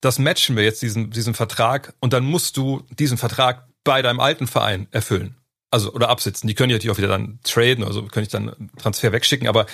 Das 0.00 0.18
matchen 0.18 0.56
wir 0.56 0.62
jetzt 0.62 0.82
diesen, 0.82 1.10
diesen 1.10 1.34
Vertrag 1.34 1.94
und 2.00 2.12
dann 2.12 2.24
musst 2.24 2.56
du 2.56 2.86
diesen 2.90 3.18
Vertrag 3.18 3.66
bei 3.82 4.02
deinem 4.02 4.20
alten 4.20 4.46
Verein 4.46 4.86
erfüllen. 4.92 5.36
Also, 5.70 5.92
oder 5.92 6.08
absitzen. 6.08 6.46
Die 6.46 6.54
können 6.54 6.70
ja 6.70 6.76
natürlich 6.76 6.94
auch 6.94 6.98
wieder 6.98 7.08
dann 7.08 7.40
traden, 7.42 7.82
also 7.82 8.02
können 8.04 8.22
ich 8.22 8.30
dann 8.30 8.70
Transfer 8.78 9.10
wegschicken, 9.12 9.48
aber 9.48 9.66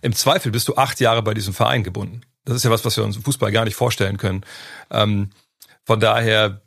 im 0.00 0.14
Zweifel 0.14 0.52
bist 0.52 0.68
du 0.68 0.76
acht 0.76 1.00
Jahre 1.00 1.22
bei 1.22 1.34
diesem 1.34 1.52
Verein 1.52 1.82
gebunden. 1.82 2.22
Das 2.44 2.56
ist 2.56 2.64
ja 2.64 2.70
was, 2.70 2.84
was 2.84 2.96
wir 2.96 3.04
uns 3.04 3.16
im 3.16 3.22
Fußball 3.22 3.52
gar 3.52 3.64
nicht 3.64 3.76
vorstellen 3.76 4.16
können. 4.16 4.44
Ähm, 4.90 5.30
von 5.84 6.00
daher 6.00 6.60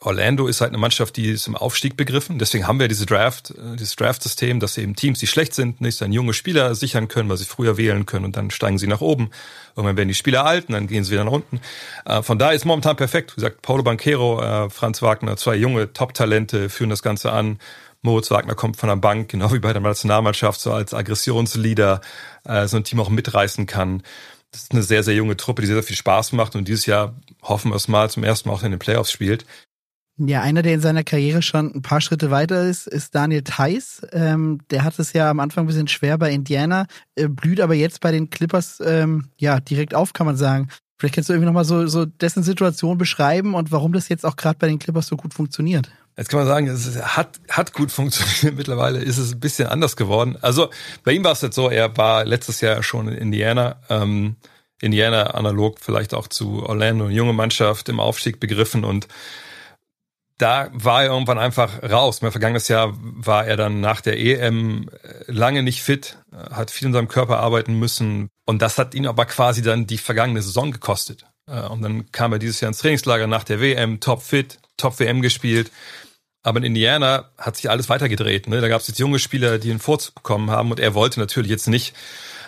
Orlando 0.00 0.46
ist 0.46 0.60
halt 0.60 0.70
eine 0.70 0.78
Mannschaft, 0.78 1.16
die 1.16 1.30
ist 1.30 1.46
im 1.46 1.56
Aufstieg 1.56 1.96
begriffen. 1.96 2.38
Deswegen 2.38 2.66
haben 2.66 2.80
wir 2.80 2.88
diese 2.88 3.06
Draft, 3.06 3.50
äh, 3.50 3.76
dieses 3.76 3.96
Draft-System, 3.96 4.60
dass 4.60 4.78
eben 4.78 4.96
Teams, 4.96 5.18
die 5.18 5.26
schlecht 5.26 5.54
sind, 5.54 5.80
nicht 5.80 6.00
dann 6.00 6.12
junge 6.12 6.32
Spieler 6.32 6.74
sichern 6.74 7.08
können, 7.08 7.28
weil 7.28 7.36
sie 7.36 7.44
früher 7.44 7.76
wählen 7.76 8.06
können 8.06 8.24
und 8.24 8.36
dann 8.36 8.50
steigen 8.50 8.78
sie 8.78 8.86
nach 8.86 9.00
oben. 9.00 9.30
Irgendwann 9.76 9.96
werden 9.96 10.08
die 10.08 10.14
Spieler 10.14 10.46
alt 10.46 10.68
und 10.68 10.72
dann 10.72 10.86
gehen 10.86 11.04
sie 11.04 11.12
wieder 11.12 11.24
nach 11.24 11.32
unten. 11.32 11.60
Äh, 12.06 12.22
von 12.22 12.38
daher 12.38 12.54
ist 12.54 12.64
momentan 12.64 12.96
perfekt. 12.96 13.32
Wie 13.32 13.34
gesagt, 13.36 13.62
Paulo 13.62 13.82
Banquero, 13.82 14.42
äh, 14.42 14.70
Franz 14.70 15.02
Wagner, 15.02 15.36
zwei 15.36 15.56
junge 15.56 15.92
Top-Talente 15.92 16.70
führen 16.70 16.90
das 16.90 17.02
Ganze 17.02 17.32
an. 17.32 17.58
Moritz 18.02 18.30
Wagner 18.30 18.54
kommt 18.54 18.78
von 18.78 18.88
der 18.88 18.96
Bank, 18.96 19.28
genau 19.28 19.52
wie 19.52 19.58
bei 19.58 19.74
der 19.74 19.82
Nationalmannschaft, 19.82 20.58
so 20.58 20.72
als 20.72 20.94
Aggressionsleader, 20.94 22.00
so 22.64 22.76
ein 22.78 22.84
Team 22.84 22.98
auch 22.98 23.10
mitreißen 23.10 23.66
kann. 23.66 24.02
Das 24.52 24.62
ist 24.62 24.72
eine 24.72 24.82
sehr, 24.82 25.02
sehr 25.02 25.14
junge 25.14 25.36
Truppe, 25.36 25.62
die 25.62 25.66
sehr, 25.66 25.76
sehr 25.76 25.84
viel 25.84 25.96
Spaß 25.96 26.32
macht 26.32 26.56
und 26.56 26.66
dieses 26.66 26.86
Jahr 26.86 27.14
hoffen 27.42 27.70
wir 27.70 27.76
es 27.76 27.88
mal 27.88 28.10
zum 28.10 28.24
ersten 28.24 28.48
Mal 28.48 28.54
auch 28.54 28.62
in 28.62 28.72
den 28.72 28.80
Playoffs 28.80 29.12
spielt. 29.12 29.44
Ja, 30.22 30.42
einer, 30.42 30.60
der 30.60 30.74
in 30.74 30.80
seiner 30.80 31.02
Karriere 31.02 31.40
schon 31.40 31.74
ein 31.74 31.80
paar 31.80 32.02
Schritte 32.02 32.30
weiter 32.30 32.68
ist, 32.68 32.86
ist 32.86 33.14
Daniel 33.14 33.42
Theiss. 33.42 34.02
Ähm, 34.12 34.60
der 34.70 34.84
hat 34.84 34.98
es 34.98 35.14
ja 35.14 35.30
am 35.30 35.40
Anfang 35.40 35.64
ein 35.64 35.66
bisschen 35.66 35.88
schwer 35.88 36.18
bei 36.18 36.30
Indiana, 36.30 36.86
äh, 37.14 37.26
blüht 37.26 37.58
aber 37.58 37.74
jetzt 37.74 38.00
bei 38.00 38.10
den 38.10 38.28
Clippers 38.28 38.82
ähm, 38.84 39.30
ja 39.38 39.60
direkt 39.60 39.94
auf, 39.94 40.12
kann 40.12 40.26
man 40.26 40.36
sagen. 40.36 40.68
Vielleicht 40.98 41.14
kannst 41.14 41.30
du 41.30 41.32
irgendwie 41.32 41.46
nochmal 41.46 41.64
so, 41.64 41.86
so 41.86 42.04
dessen 42.04 42.42
Situation 42.42 42.98
beschreiben 42.98 43.54
und 43.54 43.72
warum 43.72 43.94
das 43.94 44.10
jetzt 44.10 44.26
auch 44.26 44.36
gerade 44.36 44.58
bei 44.58 44.66
den 44.66 44.78
Clippers 44.78 45.06
so 45.06 45.16
gut 45.16 45.32
funktioniert. 45.32 45.90
Jetzt 46.16 46.28
kann 46.28 46.40
man 46.40 46.48
sagen, 46.48 46.66
es 46.68 46.96
hat, 47.02 47.40
hat 47.48 47.72
gut 47.72 47.90
funktioniert. 47.90 48.56
Mittlerweile 48.58 48.98
ist 48.98 49.18
es 49.18 49.32
ein 49.32 49.40
bisschen 49.40 49.68
anders 49.68 49.96
geworden. 49.96 50.36
Also 50.40 50.70
bei 51.04 51.12
ihm 51.12 51.24
war 51.24 51.32
es 51.32 51.40
jetzt 51.40 51.56
so, 51.56 51.70
er 51.70 51.96
war 51.96 52.24
letztes 52.24 52.60
Jahr 52.60 52.82
schon 52.82 53.08
in 53.08 53.14
Indiana. 53.14 53.80
Ähm, 53.88 54.36
Indiana 54.80 55.34
analog 55.34 55.78
vielleicht 55.80 56.14
auch 56.14 56.28
zu 56.28 56.64
Orlando, 56.64 57.08
junge 57.08 57.32
Mannschaft 57.32 57.88
im 57.88 58.00
Aufstieg 58.00 58.40
begriffen 58.40 58.84
und 58.84 59.08
da 60.40 60.70
war 60.72 61.02
er 61.02 61.10
irgendwann 61.10 61.38
einfach 61.38 61.82
raus. 61.82 62.22
Mein 62.22 62.32
vergangenes 62.32 62.68
Jahr 62.68 62.94
war 62.98 63.46
er 63.46 63.58
dann 63.58 63.80
nach 63.80 64.00
der 64.00 64.18
EM 64.18 64.88
äh, 64.88 65.30
lange 65.30 65.62
nicht 65.62 65.82
fit, 65.82 66.16
äh, 66.32 66.54
hat 66.54 66.70
viel 66.70 66.86
in 66.86 66.94
seinem 66.94 67.08
Körper 67.08 67.40
arbeiten 67.40 67.78
müssen. 67.78 68.30
Und 68.46 68.62
das 68.62 68.78
hat 68.78 68.94
ihn 68.94 69.06
aber 69.06 69.26
quasi 69.26 69.60
dann 69.60 69.86
die 69.86 69.98
vergangene 69.98 70.40
Saison 70.40 70.72
gekostet. 70.72 71.26
Äh, 71.46 71.60
und 71.66 71.82
dann 71.82 72.10
kam 72.10 72.32
er 72.32 72.38
dieses 72.38 72.60
Jahr 72.60 72.68
ins 72.68 72.78
Trainingslager 72.78 73.26
nach 73.26 73.44
der 73.44 73.60
WM, 73.60 74.00
top 74.00 74.22
fit, 74.22 74.58
top 74.78 74.98
WM 74.98 75.20
gespielt. 75.20 75.70
Aber 76.42 76.58
in 76.58 76.64
Indiana 76.64 77.30
hat 77.36 77.56
sich 77.56 77.68
alles 77.68 77.88
weitergedreht. 77.88 78.48
Ne? 78.48 78.60
Da 78.60 78.68
gab 78.68 78.80
es 78.80 78.88
jetzt 78.88 78.98
junge 78.98 79.18
Spieler, 79.18 79.58
die 79.58 79.70
einen 79.70 79.78
Vorzug 79.78 80.14
bekommen 80.14 80.50
haben. 80.50 80.70
Und 80.70 80.80
er 80.80 80.94
wollte 80.94 81.20
natürlich 81.20 81.50
jetzt 81.50 81.68
nicht 81.68 81.94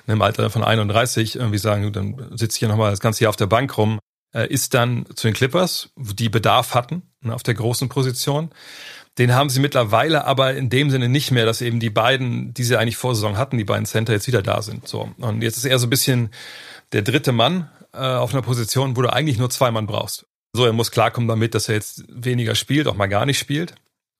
im 0.06 0.22
Alter 0.22 0.50
von 0.50 0.64
31 0.64 1.37
irgendwie 1.37 1.58
sagen, 1.58 1.92
dann 1.92 2.37
sitze 2.37 2.56
ich 2.56 2.58
hier 2.61 2.68
nochmal 2.68 2.90
das 2.90 3.00
ganze 3.00 3.22
Jahr 3.22 3.30
auf 3.30 3.37
der 3.37 3.46
Bank 3.46 3.76
rum 3.76 3.99
äh, 4.34 4.46
ist 4.49 4.75
dann 4.75 5.06
zu 5.14 5.26
den 5.26 5.34
Clippers, 5.34 5.90
die 5.96 6.28
Bedarf 6.28 6.75
hatten 6.75 7.02
ne, 7.20 7.34
auf 7.34 7.42
der 7.42 7.54
großen 7.54 7.88
Position. 7.88 8.50
Den 9.18 9.34
haben 9.34 9.50
sie 9.50 9.61
mittlerweile 9.61 10.25
aber 10.25 10.54
in 10.54 10.70
dem 10.70 10.90
Sinne 10.90 11.08
nicht 11.08 11.30
mehr, 11.32 11.44
dass 11.44 11.61
eben 11.61 11.80
die 11.80 11.90
beiden, 11.90 12.54
die 12.54 12.64
sie 12.64 12.78
eigentlich 12.78 12.96
vor 12.96 13.14
Saison 13.14 13.37
hatten, 13.37 13.58
die 13.58 13.64
beiden 13.64 13.84
Center 13.84 14.14
jetzt 14.14 14.26
wieder 14.26 14.42
da 14.42 14.62
sind. 14.62 14.88
So 14.88 15.11
und 15.18 15.42
jetzt 15.42 15.58
ist 15.58 15.66
er 15.66 15.78
so 15.78 15.87
ein 15.87 15.90
bisschen 15.90 16.30
der 16.92 17.02
dritte 17.02 17.32
Mann 17.32 17.70
äh, 17.92 17.99
auf 17.99 18.32
einer 18.32 18.42
Position, 18.42 18.96
wo 18.96 19.02
du 19.02 19.12
eigentlich 19.12 19.38
nur 19.38 19.50
zwei 19.50 19.70
Mann 19.70 19.87
brauchst. 19.87 20.26
So, 20.54 20.66
er 20.66 20.72
muss 20.72 20.90
klarkommen 20.90 21.28
damit, 21.28 21.54
dass 21.54 21.68
er 21.68 21.76
jetzt 21.76 22.04
weniger 22.08 22.54
spielt, 22.54 22.87
auch 22.87 22.94
mal 22.94 23.06
gar 23.06 23.25
nicht 23.25 23.38
spielt. 23.38 23.75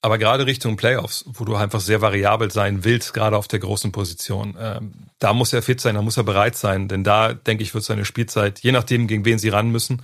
Aber 0.05 0.19
gerade 0.19 0.47
Richtung 0.47 0.77
Playoffs, 0.77 1.25
wo 1.29 1.45
du 1.45 1.55
einfach 1.55 1.79
sehr 1.79 2.01
variabel 2.01 2.51
sein 2.51 2.83
willst, 2.83 3.15
gerade 3.15 3.37
auf 3.37 3.47
der 3.47 3.61
großen 3.61 3.93
Position, 3.93 4.57
ähm, 4.59 4.93
da 5.21 5.33
muss 5.33 5.53
er 5.53 5.63
fit 5.63 5.81
sein, 5.81 5.95
da 5.95 6.03
muss 6.03 6.17
er 6.17 6.25
bereit 6.25 6.57
sein, 6.57 6.89
denn 6.89 7.05
da, 7.05 7.35
denke 7.35 7.63
ich, 7.63 7.73
wird 7.73 7.85
seine 7.85 8.05
Spielzeit, 8.05 8.59
je 8.59 8.73
nachdem, 8.73 9.07
gegen 9.07 9.25
wen 9.25 9.39
sie 9.39 9.49
ran 9.51 9.71
müssen, 9.71 10.03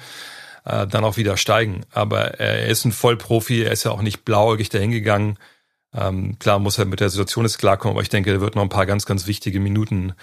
äh, 0.65 0.87
dann 0.87 1.03
auch 1.03 1.17
wieder 1.17 1.37
steigen. 1.37 1.81
Aber 1.91 2.39
er 2.39 2.69
ist 2.69 2.85
ein 2.85 2.93
Vollprofi, 2.93 3.63
er 3.63 3.73
ist 3.73 3.83
ja 3.83 3.91
auch 3.91 4.03
nicht 4.03 4.25
blauäugig 4.25 4.69
dahingegangen. 4.69 5.37
Ähm, 5.93 6.39
klar 6.39 6.61
muss 6.61 6.79
er 6.79 6.85
mit 6.85 7.01
der 7.01 7.11
Situation 7.11 7.45
jetzt 7.45 7.59
klarkommen, 7.59 7.97
aber 7.97 8.03
ich 8.03 8.09
denke, 8.09 8.31
er 8.31 8.41
wird 8.41 8.55
noch 8.55 8.63
ein 8.63 8.69
paar 8.69 8.87
ganz, 8.87 9.05
ganz 9.05 9.27
wichtige 9.27 9.59
Minuten 9.59 10.15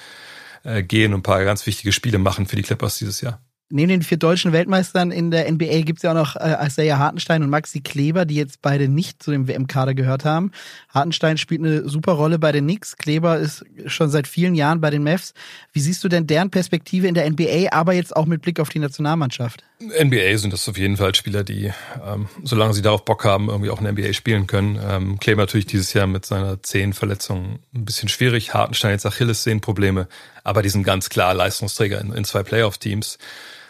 äh, 0.64 0.84
gehen 0.84 1.14
und 1.14 1.20
ein 1.20 1.24
paar 1.24 1.44
ganz 1.44 1.66
wichtige 1.66 1.92
Spiele 1.92 2.18
machen 2.18 2.46
für 2.46 2.56
die 2.56 2.62
Clippers 2.62 2.98
dieses 2.98 3.20
Jahr. 3.20 3.45
Neben 3.70 3.90
den 3.90 4.04
vier 4.04 4.18
deutschen 4.18 4.54
Weltmeistern 4.54 5.10
in 5.10 5.32
der 5.32 5.52
NBA 5.52 5.82
gibt 5.82 5.98
es 5.98 6.04
ja 6.04 6.12
auch 6.12 6.16
noch 6.16 6.36
äh, 6.36 6.56
Isaiah 6.68 7.00
Hartenstein 7.00 7.42
und 7.42 7.50
Maxi 7.50 7.82
Kleber, 7.82 8.26
die 8.26 8.36
jetzt 8.36 8.62
beide 8.62 8.88
nicht 8.88 9.24
zu 9.24 9.32
dem 9.32 9.48
WM-Kader 9.48 9.96
gehört 9.96 10.24
haben. 10.24 10.52
Hartenstein 10.90 11.40
spielt 11.40 11.62
eine 11.62 11.90
super 11.90 12.12
Rolle 12.12 12.38
bei 12.38 12.52
den 12.52 12.66
Knicks. 12.66 12.96
Kleber 12.96 13.40
ist 13.40 13.66
schon 13.88 14.12
seit 14.12 14.28
vielen 14.28 14.54
Jahren 14.54 14.82
bei 14.82 14.92
den 14.92 15.04
Mavs. 15.04 15.34
Wie 15.74 15.80
siehst 15.80 16.04
du 16.04 16.10
denn 16.10 16.28
deren 16.28 16.52
Perspektive 16.52 17.08
in 17.08 17.16
der 17.16 17.28
NBA, 17.28 17.72
aber 17.72 17.94
jetzt 17.94 18.16
auch 18.16 18.28
mit 18.28 18.44
Blick 18.44 18.60
auf 18.60 18.70
die 18.70 18.78
Nationalmannschaft? 18.78 19.64
NBA 19.80 20.38
sind 20.38 20.54
das 20.54 20.70
auf 20.70 20.78
jeden 20.78 20.98
Fall 20.98 21.16
Spieler, 21.16 21.44
die, 21.44 21.74
ähm, 22.06 22.30
solange 22.44 22.76
sie 22.76 22.84
darauf 22.84 23.04
Bock 23.04 23.26
haben, 23.26 23.50
irgendwie 23.50 23.72
auch 23.72 23.80
in 23.80 23.86
der 23.86 23.94
NBA 23.94 24.14
spielen 24.14 24.46
können. 24.46 24.80
Ähm, 24.82 25.20
Kleber 25.20 25.42
natürlich 25.42 25.66
dieses 25.66 25.92
Jahr 25.94 26.06
mit 26.06 26.24
seiner 26.24 26.62
Zehenverletzung 26.62 27.58
ein 27.74 27.86
bisschen 27.86 28.10
schwierig. 28.10 28.54
Hartenstein 28.54 28.92
jetzt 28.92 29.08
Achilles-Sehnenprobleme, 29.08 30.08
aber 30.44 30.62
die 30.62 30.70
sind 30.70 30.84
ganz 30.84 31.10
klar 31.10 31.34
Leistungsträger 31.34 32.00
in, 32.00 32.14
in 32.14 32.26
zwei 32.26 32.44
Playoff-Teams. 32.44 33.18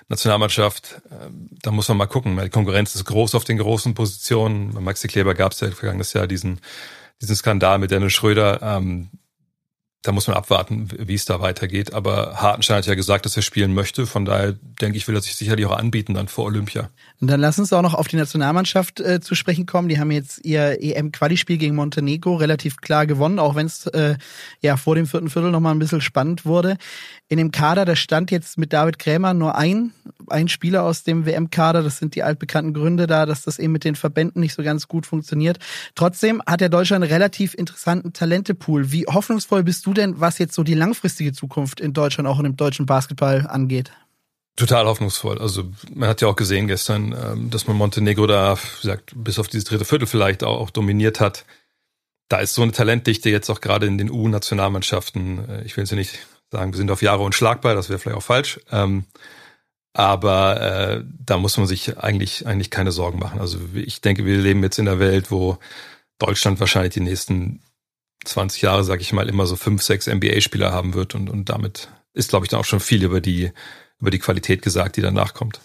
Nationalmannschaft, 0.08 1.02
äh, 1.10 1.30
da 1.62 1.72
muss 1.72 1.88
man 1.88 1.98
mal 1.98 2.06
gucken. 2.06 2.38
Die 2.38 2.50
Konkurrenz 2.50 2.96
ist 2.96 3.06
groß 3.06 3.36
auf 3.36 3.44
den 3.44 3.58
großen 3.58 3.94
Positionen. 3.94 4.74
Bei 4.74 4.82
Maxi 4.82 5.08
Kleber 5.08 5.34
gab 5.34 5.52
es 5.52 5.62
ja 5.62 5.72
vergangenes 5.72 6.14
Jahr 6.14 6.28
diesen, 6.28 6.60
diesen 7.22 7.36
Skandal 7.36 7.80
mit 7.80 7.92
Dennis 7.92 8.14
Schröder. 8.14 8.62
Ähm, 8.62 9.10
da 10.06 10.12
muss 10.12 10.28
man 10.28 10.38
abwarten, 10.38 10.88
wie 10.98 11.16
es 11.16 11.26
da 11.26 11.42
weitergeht. 11.42 11.94
Aber 11.94 12.36
Hartenstein 12.36 12.78
hat 12.78 12.86
ja 12.86 12.94
gesagt, 12.94 13.26
dass 13.26 13.36
er 13.36 13.42
spielen 13.42 13.74
möchte. 13.74 14.06
Von 14.06 14.24
daher 14.24 14.54
denke 14.80 14.98
ich, 14.98 15.08
will 15.08 15.16
er 15.16 15.22
sich 15.22 15.36
sicherlich 15.36 15.66
auch 15.66 15.76
anbieten 15.76 16.14
dann 16.14 16.28
vor 16.28 16.46
Olympia. 16.46 16.90
Und 17.20 17.28
dann 17.28 17.40
lass 17.40 17.58
uns 17.58 17.74
auch 17.74 17.82
noch 17.82 17.96
auf 17.96 18.08
die 18.08 18.16
Nationalmannschaft 18.16 19.00
äh, 19.00 19.20
zu 19.20 19.34
sprechen 19.34 19.66
kommen. 19.66 19.90
Die 19.90 20.00
haben 20.00 20.12
jetzt 20.12 20.46
ihr 20.46 20.78
EM-Quali-Spiel 20.80 21.58
gegen 21.58 21.74
Montenegro 21.74 22.36
relativ 22.36 22.78
klar 22.78 23.08
gewonnen, 23.08 23.40
auch 23.40 23.56
wenn 23.56 23.66
es 23.66 23.88
äh, 23.88 24.18
ja 24.62 24.78
vor 24.78 24.94
dem 24.94 25.08
vierten 25.08 25.30
Viertel 25.30 25.50
nochmal 25.50 25.74
ein 25.74 25.80
bisschen 25.80 26.02
spannend 26.02 26.46
wurde. 26.46 26.78
In 27.28 27.40
dem 27.40 27.50
Kader, 27.50 27.86
da 27.86 27.96
stand 27.96 28.30
jetzt 28.30 28.60
mit 28.60 28.74
David 28.74 29.00
Krämer 29.00 29.34
nur 29.34 29.56
ein, 29.56 29.92
ein 30.30 30.48
Spieler 30.48 30.84
aus 30.84 31.02
dem 31.02 31.26
WM-Kader. 31.26 31.82
Das 31.82 31.98
sind 31.98 32.14
die 32.14 32.22
altbekannten 32.22 32.76
Gründe 32.76 33.08
da, 33.08 33.26
dass 33.26 33.42
das 33.42 33.58
eben 33.58 33.74
mit 33.74 33.84
den 33.84 33.96
Verbänden 33.96 34.40
nicht 34.40 34.54
so 34.54 34.62
ganz 34.62 34.88
gut 34.88 35.08
funktioniert. 35.08 35.58
Trotzdem 35.96 36.44
hat 36.46 36.62
der 36.62 36.70
Deutschland 36.70 37.04
einen 37.04 37.12
relativ 37.12 37.56
interessanten 37.56 38.14
Talentepool. 38.14 38.92
Wie 38.92 39.06
hoffnungsvoll 39.08 39.64
bist 39.64 39.88
du 39.88 39.95
denn, 39.96 40.20
was 40.20 40.38
jetzt 40.38 40.54
so 40.54 40.64
die 40.64 40.74
langfristige 40.74 41.34
Zukunft 41.34 41.80
in 41.80 41.94
Deutschland, 41.94 42.28
auch 42.28 42.38
in 42.38 42.44
dem 42.44 42.58
deutschen 42.58 42.86
Basketball 42.86 43.48
angeht? 43.48 43.92
Total 44.56 44.86
hoffnungsvoll. 44.86 45.40
Also 45.40 45.66
man 45.94 46.08
hat 46.08 46.22
ja 46.22 46.30
auch 46.30 46.36
gesehen 46.36 46.68
gestern, 46.68 47.14
ähm, 47.14 47.50
dass 47.50 47.68
man 47.68 47.76
Montenegro 47.76 48.26
da, 48.26 48.58
wie 48.58 48.82
gesagt, 48.82 49.12
bis 49.16 49.38
auf 49.38 49.50
dieses 49.50 49.66
dritte 49.66 49.84
Viertel 49.84 50.08
vielleicht 50.08 50.44
auch, 50.44 50.62
auch 50.62 50.70
dominiert 50.70 51.20
hat. 51.20 51.46
Da 52.30 52.38
ist 52.38 52.54
so 52.54 52.62
eine 52.62 52.72
Talentdichte 52.72 53.30
jetzt 53.30 53.50
auch 53.50 53.60
gerade 53.60 53.86
in 53.86 53.98
den 53.98 54.10
U-Nationalmannschaften. 54.10 55.50
Äh, 55.50 55.64
ich 55.66 55.76
will 55.76 55.86
sie 55.86 55.96
nicht 55.96 56.20
sagen, 56.52 56.72
wir 56.72 56.78
sind 56.78 56.90
auf 56.90 57.02
Jahre 57.02 57.24
unschlagbar, 57.24 57.76
das 57.76 57.90
wäre 57.90 58.00
vielleicht 58.00 58.18
auch 58.18 58.24
falsch. 58.24 58.62
Ähm, 58.72 59.06
aber 59.92 60.62
äh, 60.62 61.04
da 61.26 61.38
muss 61.38 61.58
man 61.58 61.68
sich 61.68 61.98
eigentlich 61.98 62.46
eigentlich 62.46 62.70
keine 62.70 62.92
Sorgen 62.92 63.20
machen. 63.20 63.40
Also 63.40 63.60
ich 63.74 64.02
denke, 64.02 64.26
wir 64.26 64.38
leben 64.38 64.62
jetzt 64.64 64.78
in 64.78 64.88
einer 64.88 65.00
Welt, 65.00 65.32
wo 65.32 65.58
Deutschland 66.20 66.60
wahrscheinlich 66.60 66.94
die 66.94 67.02
nächsten 67.02 67.62
20 68.24 68.62
Jahre, 68.62 68.84
sage 68.84 69.02
ich 69.02 69.14
mal, 69.14 69.30
immer 69.30 69.46
so 69.46 69.56
fünf, 69.56 69.84
sechs 69.84 70.08
NBA-Spieler 70.08 70.72
haben 70.72 70.94
wird 70.94 71.16
und, 71.16 71.30
und 71.30 71.50
damit 71.50 71.90
ist, 72.14 72.30
glaube 72.30 72.46
ich, 72.46 72.50
dann 72.50 72.60
auch 72.60 72.66
schon 72.66 72.80
viel 72.80 73.04
über 73.04 73.22
die 73.22 73.52
über 74.00 74.12
die 74.12 74.20
Qualität 74.20 74.62
gesagt, 74.62 74.98
die 74.98 75.02
danach 75.02 75.34
kommt. 75.34 75.62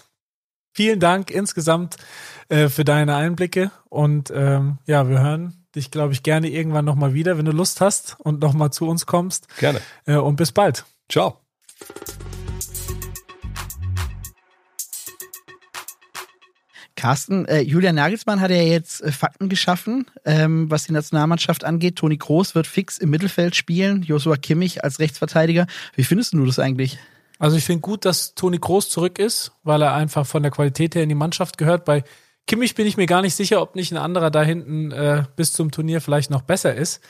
Vielen 0.73 1.01
Dank 1.01 1.31
insgesamt 1.31 1.97
äh, 2.49 2.69
für 2.69 2.85
deine 2.85 3.17
Einblicke 3.17 3.73
und 3.89 4.33
ähm, 4.35 4.79
ja, 4.87 5.09
wir 5.09 5.21
hören 5.21 5.67
dich, 5.75 5.91
glaube 5.91 6.13
ich, 6.13 6.23
gerne 6.23 6.49
irgendwann 6.49 6.85
nochmal 6.85 7.13
wieder, 7.13 7.39
wenn 7.39 7.45
du 7.45 7.53
Lust 7.53 7.81
hast 7.81 8.17
und 8.21 8.41
nochmal 8.41 8.73
zu 8.73 8.89
uns 8.89 9.07
kommst. 9.07 9.49
Gerne. 9.59 9.81
Äh, 10.07 10.17
und 10.17 10.37
bis 10.37 10.53
bald. 10.53 10.85
Ciao. 11.09 11.41
Carsten, 17.01 17.47
äh, 17.47 17.63
Julian 17.63 17.95
Nagelsmann 17.95 18.43
hat 18.43 18.51
ja 18.51 18.59
jetzt 18.59 19.01
äh, 19.01 19.11
Fakten 19.11 19.49
geschaffen, 19.49 20.05
ähm, 20.27 20.71
was 20.71 20.85
die 20.85 20.93
Nationalmannschaft 20.93 21.65
angeht. 21.65 21.97
Toni 21.97 22.19
Kroos 22.19 22.55
wird 22.55 22.67
fix 22.67 22.99
im 22.99 23.09
Mittelfeld 23.09 23.57
spielen, 23.57 24.03
Joshua 24.03 24.37
Kimmich 24.37 24.85
als 24.85 24.99
Rechtsverteidiger. 24.99 25.67
Wie 25.97 26.05
findest 26.05 26.35
du 26.35 26.45
das 26.45 26.59
eigentlich? 26.59 26.99
Also 27.39 27.57
ich 27.57 27.65
finde 27.65 27.81
gut, 27.81 28.05
dass 28.05 28.35
Toni 28.35 28.59
Kroos 28.59 28.91
zurück 28.91 29.19
ist, 29.19 29.53
weil 29.63 29.81
er 29.81 29.95
einfach 29.95 30.27
von 30.27 30.43
der 30.43 30.53
Qualität 30.53 30.95
her 30.95 31.03
in 31.03 31.09
die 31.09 31.15
Mannschaft 31.15 31.57
gehört. 31.57 31.87
Bei 31.87 32.05
Kimmich 32.47 32.75
bin 32.75 32.87
ich 32.87 32.99
mir 32.99 33.07
gar 33.07 33.23
nicht 33.23 33.35
sicher, 33.35 33.63
ob 33.63 33.77
nicht 33.77 33.93
ein 33.93 33.97
anderer 33.97 34.31
da 34.31 34.43
hinten 34.43 34.93
äh, 34.93 35.25
bis 35.37 35.55
zum 35.55 35.71
Turnier 35.71 36.03
vielleicht 36.03 36.29
noch 36.31 36.43
besser 36.43 36.75
ist. 36.75 37.01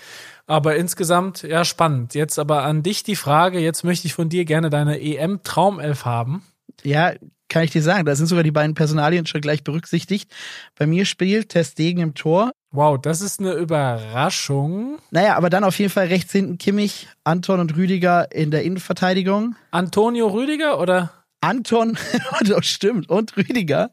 Aber 0.47 0.76
insgesamt, 0.76 1.42
ja, 1.42 1.64
spannend. 1.64 2.14
Jetzt 2.14 2.38
aber 2.38 2.62
an 2.62 2.85
dich 2.85 3.02
die 3.02 3.16
Frage, 3.16 3.59
jetzt 3.59 3.82
möchte 3.82 4.06
ich 4.06 4.14
von 4.14 4.28
dir 4.28 4.44
gerne 4.44 4.70
deine 4.70 5.00
EM-Traumelf 5.00 6.04
haben. 6.04 6.44
Ja, 6.85 7.12
kann 7.50 7.64
ich 7.64 7.71
dir 7.71 7.83
sagen, 7.83 8.07
da 8.07 8.14
sind 8.14 8.26
sogar 8.26 8.45
die 8.45 8.50
beiden 8.50 8.75
Personalien 8.75 9.26
schon 9.26 9.42
gleich 9.42 9.62
berücksichtigt. 9.62 10.33
Bei 10.78 10.87
mir 10.87 11.04
spielt 11.04 11.50
Testegen 11.50 12.02
im 12.02 12.14
Tor. 12.14 12.52
Wow, 12.71 12.99
das 13.00 13.21
ist 13.21 13.40
eine 13.40 13.52
Überraschung. 13.52 14.99
Naja, 15.11 15.37
aber 15.37 15.50
dann 15.50 15.64
auf 15.64 15.78
jeden 15.78 15.90
Fall 15.90 16.07
rechts 16.07 16.33
hinten 16.33 16.57
Kimmich, 16.57 17.09
Anton 17.25 17.61
und 17.61 17.76
Rüdiger 17.76 18.33
in 18.33 18.50
der 18.50 18.62
Innenverteidigung. 18.62 19.57
Antonio 19.73 20.28
Rüdiger 20.28 20.80
oder? 20.80 21.20
Anton, 21.40 21.97
das 22.44 22.66
stimmt, 22.66 23.09
und 23.09 23.37
Rüdiger. 23.37 23.90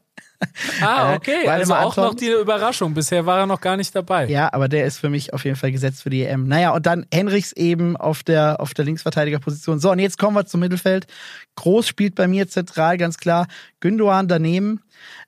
Ah, 0.80 1.14
okay. 1.16 1.44
Äh, 1.44 1.48
also 1.48 1.74
auch 1.74 1.96
noch 1.96 2.10
Anton. 2.10 2.16
die 2.18 2.30
Überraschung. 2.30 2.94
Bisher 2.94 3.26
war 3.26 3.40
er 3.40 3.46
noch 3.46 3.60
gar 3.60 3.76
nicht 3.76 3.94
dabei. 3.94 4.26
Ja, 4.26 4.52
aber 4.52 4.68
der 4.68 4.84
ist 4.86 4.98
für 4.98 5.10
mich 5.10 5.32
auf 5.32 5.44
jeden 5.44 5.56
Fall 5.56 5.72
gesetzt 5.72 6.02
für 6.02 6.10
die 6.10 6.24
EM. 6.24 6.46
Naja, 6.46 6.70
und 6.70 6.86
dann 6.86 7.06
Henrichs 7.12 7.52
eben 7.52 7.96
auf 7.96 8.22
der, 8.22 8.60
auf 8.60 8.74
der 8.74 8.84
Linksverteidigerposition. 8.84 9.80
So, 9.80 9.90
und 9.90 9.98
jetzt 9.98 10.18
kommen 10.18 10.36
wir 10.36 10.46
zum 10.46 10.60
Mittelfeld. 10.60 11.06
Groß 11.56 11.88
spielt 11.88 12.14
bei 12.14 12.28
mir 12.28 12.48
zentral, 12.48 12.98
ganz 12.98 13.18
klar. 13.18 13.46
Gündogan 13.80 14.28
daneben. 14.28 14.80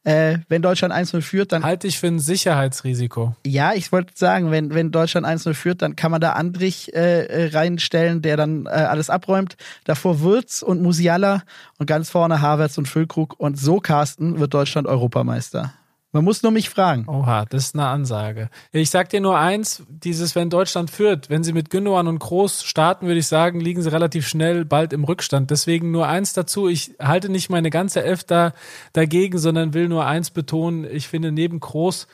Äh, 0.05 0.39
wenn 0.49 0.63
Deutschland 0.63 0.95
1-0 0.95 1.21
führt, 1.21 1.53
dann 1.53 1.63
Halte 1.63 1.87
ich 1.87 1.99
für 1.99 2.07
ein 2.07 2.19
Sicherheitsrisiko. 2.19 3.35
Ja, 3.47 3.75
ich 3.75 3.93
wollte 3.93 4.13
sagen, 4.17 4.51
wenn, 4.51 4.73
wenn 4.75 4.91
Deutschland 4.91 5.27
1-0 5.27 5.55
führt, 5.55 5.83
dann 5.83 5.97
kann 5.97 6.11
man 6.11 6.21
da 6.21 6.33
Andrich 6.33 6.95
äh, 6.95 7.51
reinstellen, 7.53 8.23
der 8.23 8.37
dann 8.37 8.67
äh, 8.67 8.71
alles 8.71 9.11
abräumt. 9.11 9.57
Davor 9.85 10.21
Würz 10.21 10.63
und 10.63 10.83
Musiala 10.83 11.43
und 11.79 11.87
ganz 11.87 12.11
vorne 12.11 12.41
Havertz 12.41 12.79
und 12.79 12.89
Füllkrug. 12.89 13.39
Und 13.39 13.59
so, 13.59 13.81
Carsten, 13.81 14.39
wird 14.39 14.55
Deutschland 14.55 14.87
Europameister. 14.87 15.73
Man 16.13 16.25
muss 16.25 16.43
nur 16.43 16.51
mich 16.51 16.71
fragen. 16.71 17.09
Oha, 17.09 17.45
das 17.45 17.67
ist 17.67 17.75
eine 17.77 17.87
Ansage. 17.87 18.51
Ich 18.73 18.91
sag 18.91 19.11
dir 19.11 19.21
nur 19.21 19.39
eins, 19.39 19.85
dieses, 19.89 20.35
wenn 20.35 20.51
Deutschland 20.51 20.91
führt, 20.91 21.31
wenn 21.31 21.45
sie 21.45 21.53
mit 21.53 21.71
Gündogan 21.71 22.09
und 22.09 22.19
Groß 22.19 22.65
starten, 22.65 23.07
würde 23.07 23.21
ich 23.21 23.29
sagen, 23.29 23.61
liegen 23.61 23.81
sie 23.81 23.93
relativ 23.93 24.27
schnell 24.27 24.65
bald 24.65 24.93
im 24.93 25.05
Rückstand. 25.05 25.53
Deswegen 25.53 25.93
nur 25.93 26.09
eins 26.09 26.33
dazu, 26.33 26.67
ich 26.67 26.97
halte 26.99 27.29
nicht 27.29 27.49
meine 27.49 27.71
ganze 27.71 28.03
Elf 28.03 28.25
da 28.25 28.55
dagegen, 28.93 29.39
sondern 29.39 29.73
will 29.73 29.89
nur 29.89 30.05
eins 30.05 30.31
betonen, 30.31 30.85
ich 30.85 31.07
finde, 31.07 31.31
neben 31.31 31.61
Groß 31.61 32.09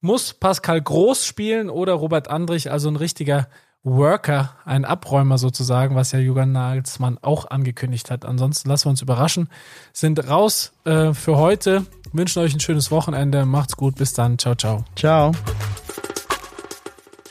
muss 0.00 0.34
Pascal 0.34 0.80
Groß 0.80 1.26
spielen 1.26 1.70
oder 1.70 1.94
Robert 1.94 2.28
Andrich, 2.28 2.70
also 2.70 2.88
ein 2.88 2.96
richtiger 2.96 3.48
Worker, 3.84 4.56
ein 4.64 4.84
Abräumer 4.84 5.38
sozusagen, 5.38 5.94
was 5.94 6.12
ja 6.12 6.18
Julian 6.18 6.52
Nagelsmann 6.52 7.18
auch 7.22 7.50
angekündigt 7.50 8.10
hat. 8.10 8.24
Ansonsten 8.24 8.68
lassen 8.68 8.86
wir 8.86 8.90
uns 8.90 9.02
überraschen. 9.02 9.48
Sind 9.92 10.28
raus 10.28 10.72
äh, 10.84 11.14
für 11.14 11.36
heute. 11.36 11.86
Wünschen 12.12 12.42
euch 12.42 12.54
ein 12.54 12.60
schönes 12.60 12.90
Wochenende. 12.90 13.46
Macht's 13.46 13.76
gut. 13.76 13.96
Bis 13.96 14.12
dann. 14.12 14.38
Ciao, 14.38 14.54
ciao. 14.54 14.84
Ciao. 14.96 15.32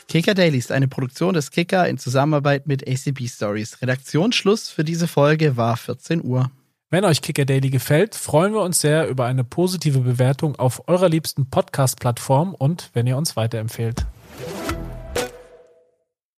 Kicker 0.08 0.34
Daily 0.34 0.56
ist 0.56 0.72
eine 0.72 0.88
Produktion 0.88 1.34
des 1.34 1.50
Kicker 1.50 1.86
in 1.86 1.98
Zusammenarbeit 1.98 2.66
mit 2.66 2.88
ACB 2.88 3.28
Stories. 3.28 3.82
Redaktionsschluss 3.82 4.70
für 4.70 4.82
diese 4.82 5.06
Folge 5.06 5.58
war 5.58 5.76
14 5.76 6.24
Uhr. 6.24 6.50
Wenn 6.88 7.04
euch 7.04 7.20
Kicker 7.20 7.44
Daily 7.44 7.68
gefällt, 7.68 8.14
freuen 8.14 8.54
wir 8.54 8.62
uns 8.62 8.80
sehr 8.80 9.08
über 9.08 9.26
eine 9.26 9.44
positive 9.44 10.00
Bewertung 10.00 10.56
auf 10.56 10.88
eurer 10.88 11.10
liebsten 11.10 11.50
Podcast-Plattform 11.50 12.54
und 12.54 12.88
wenn 12.94 13.06
ihr 13.06 13.18
uns 13.18 13.36
weiterempfehlt. 13.36 14.06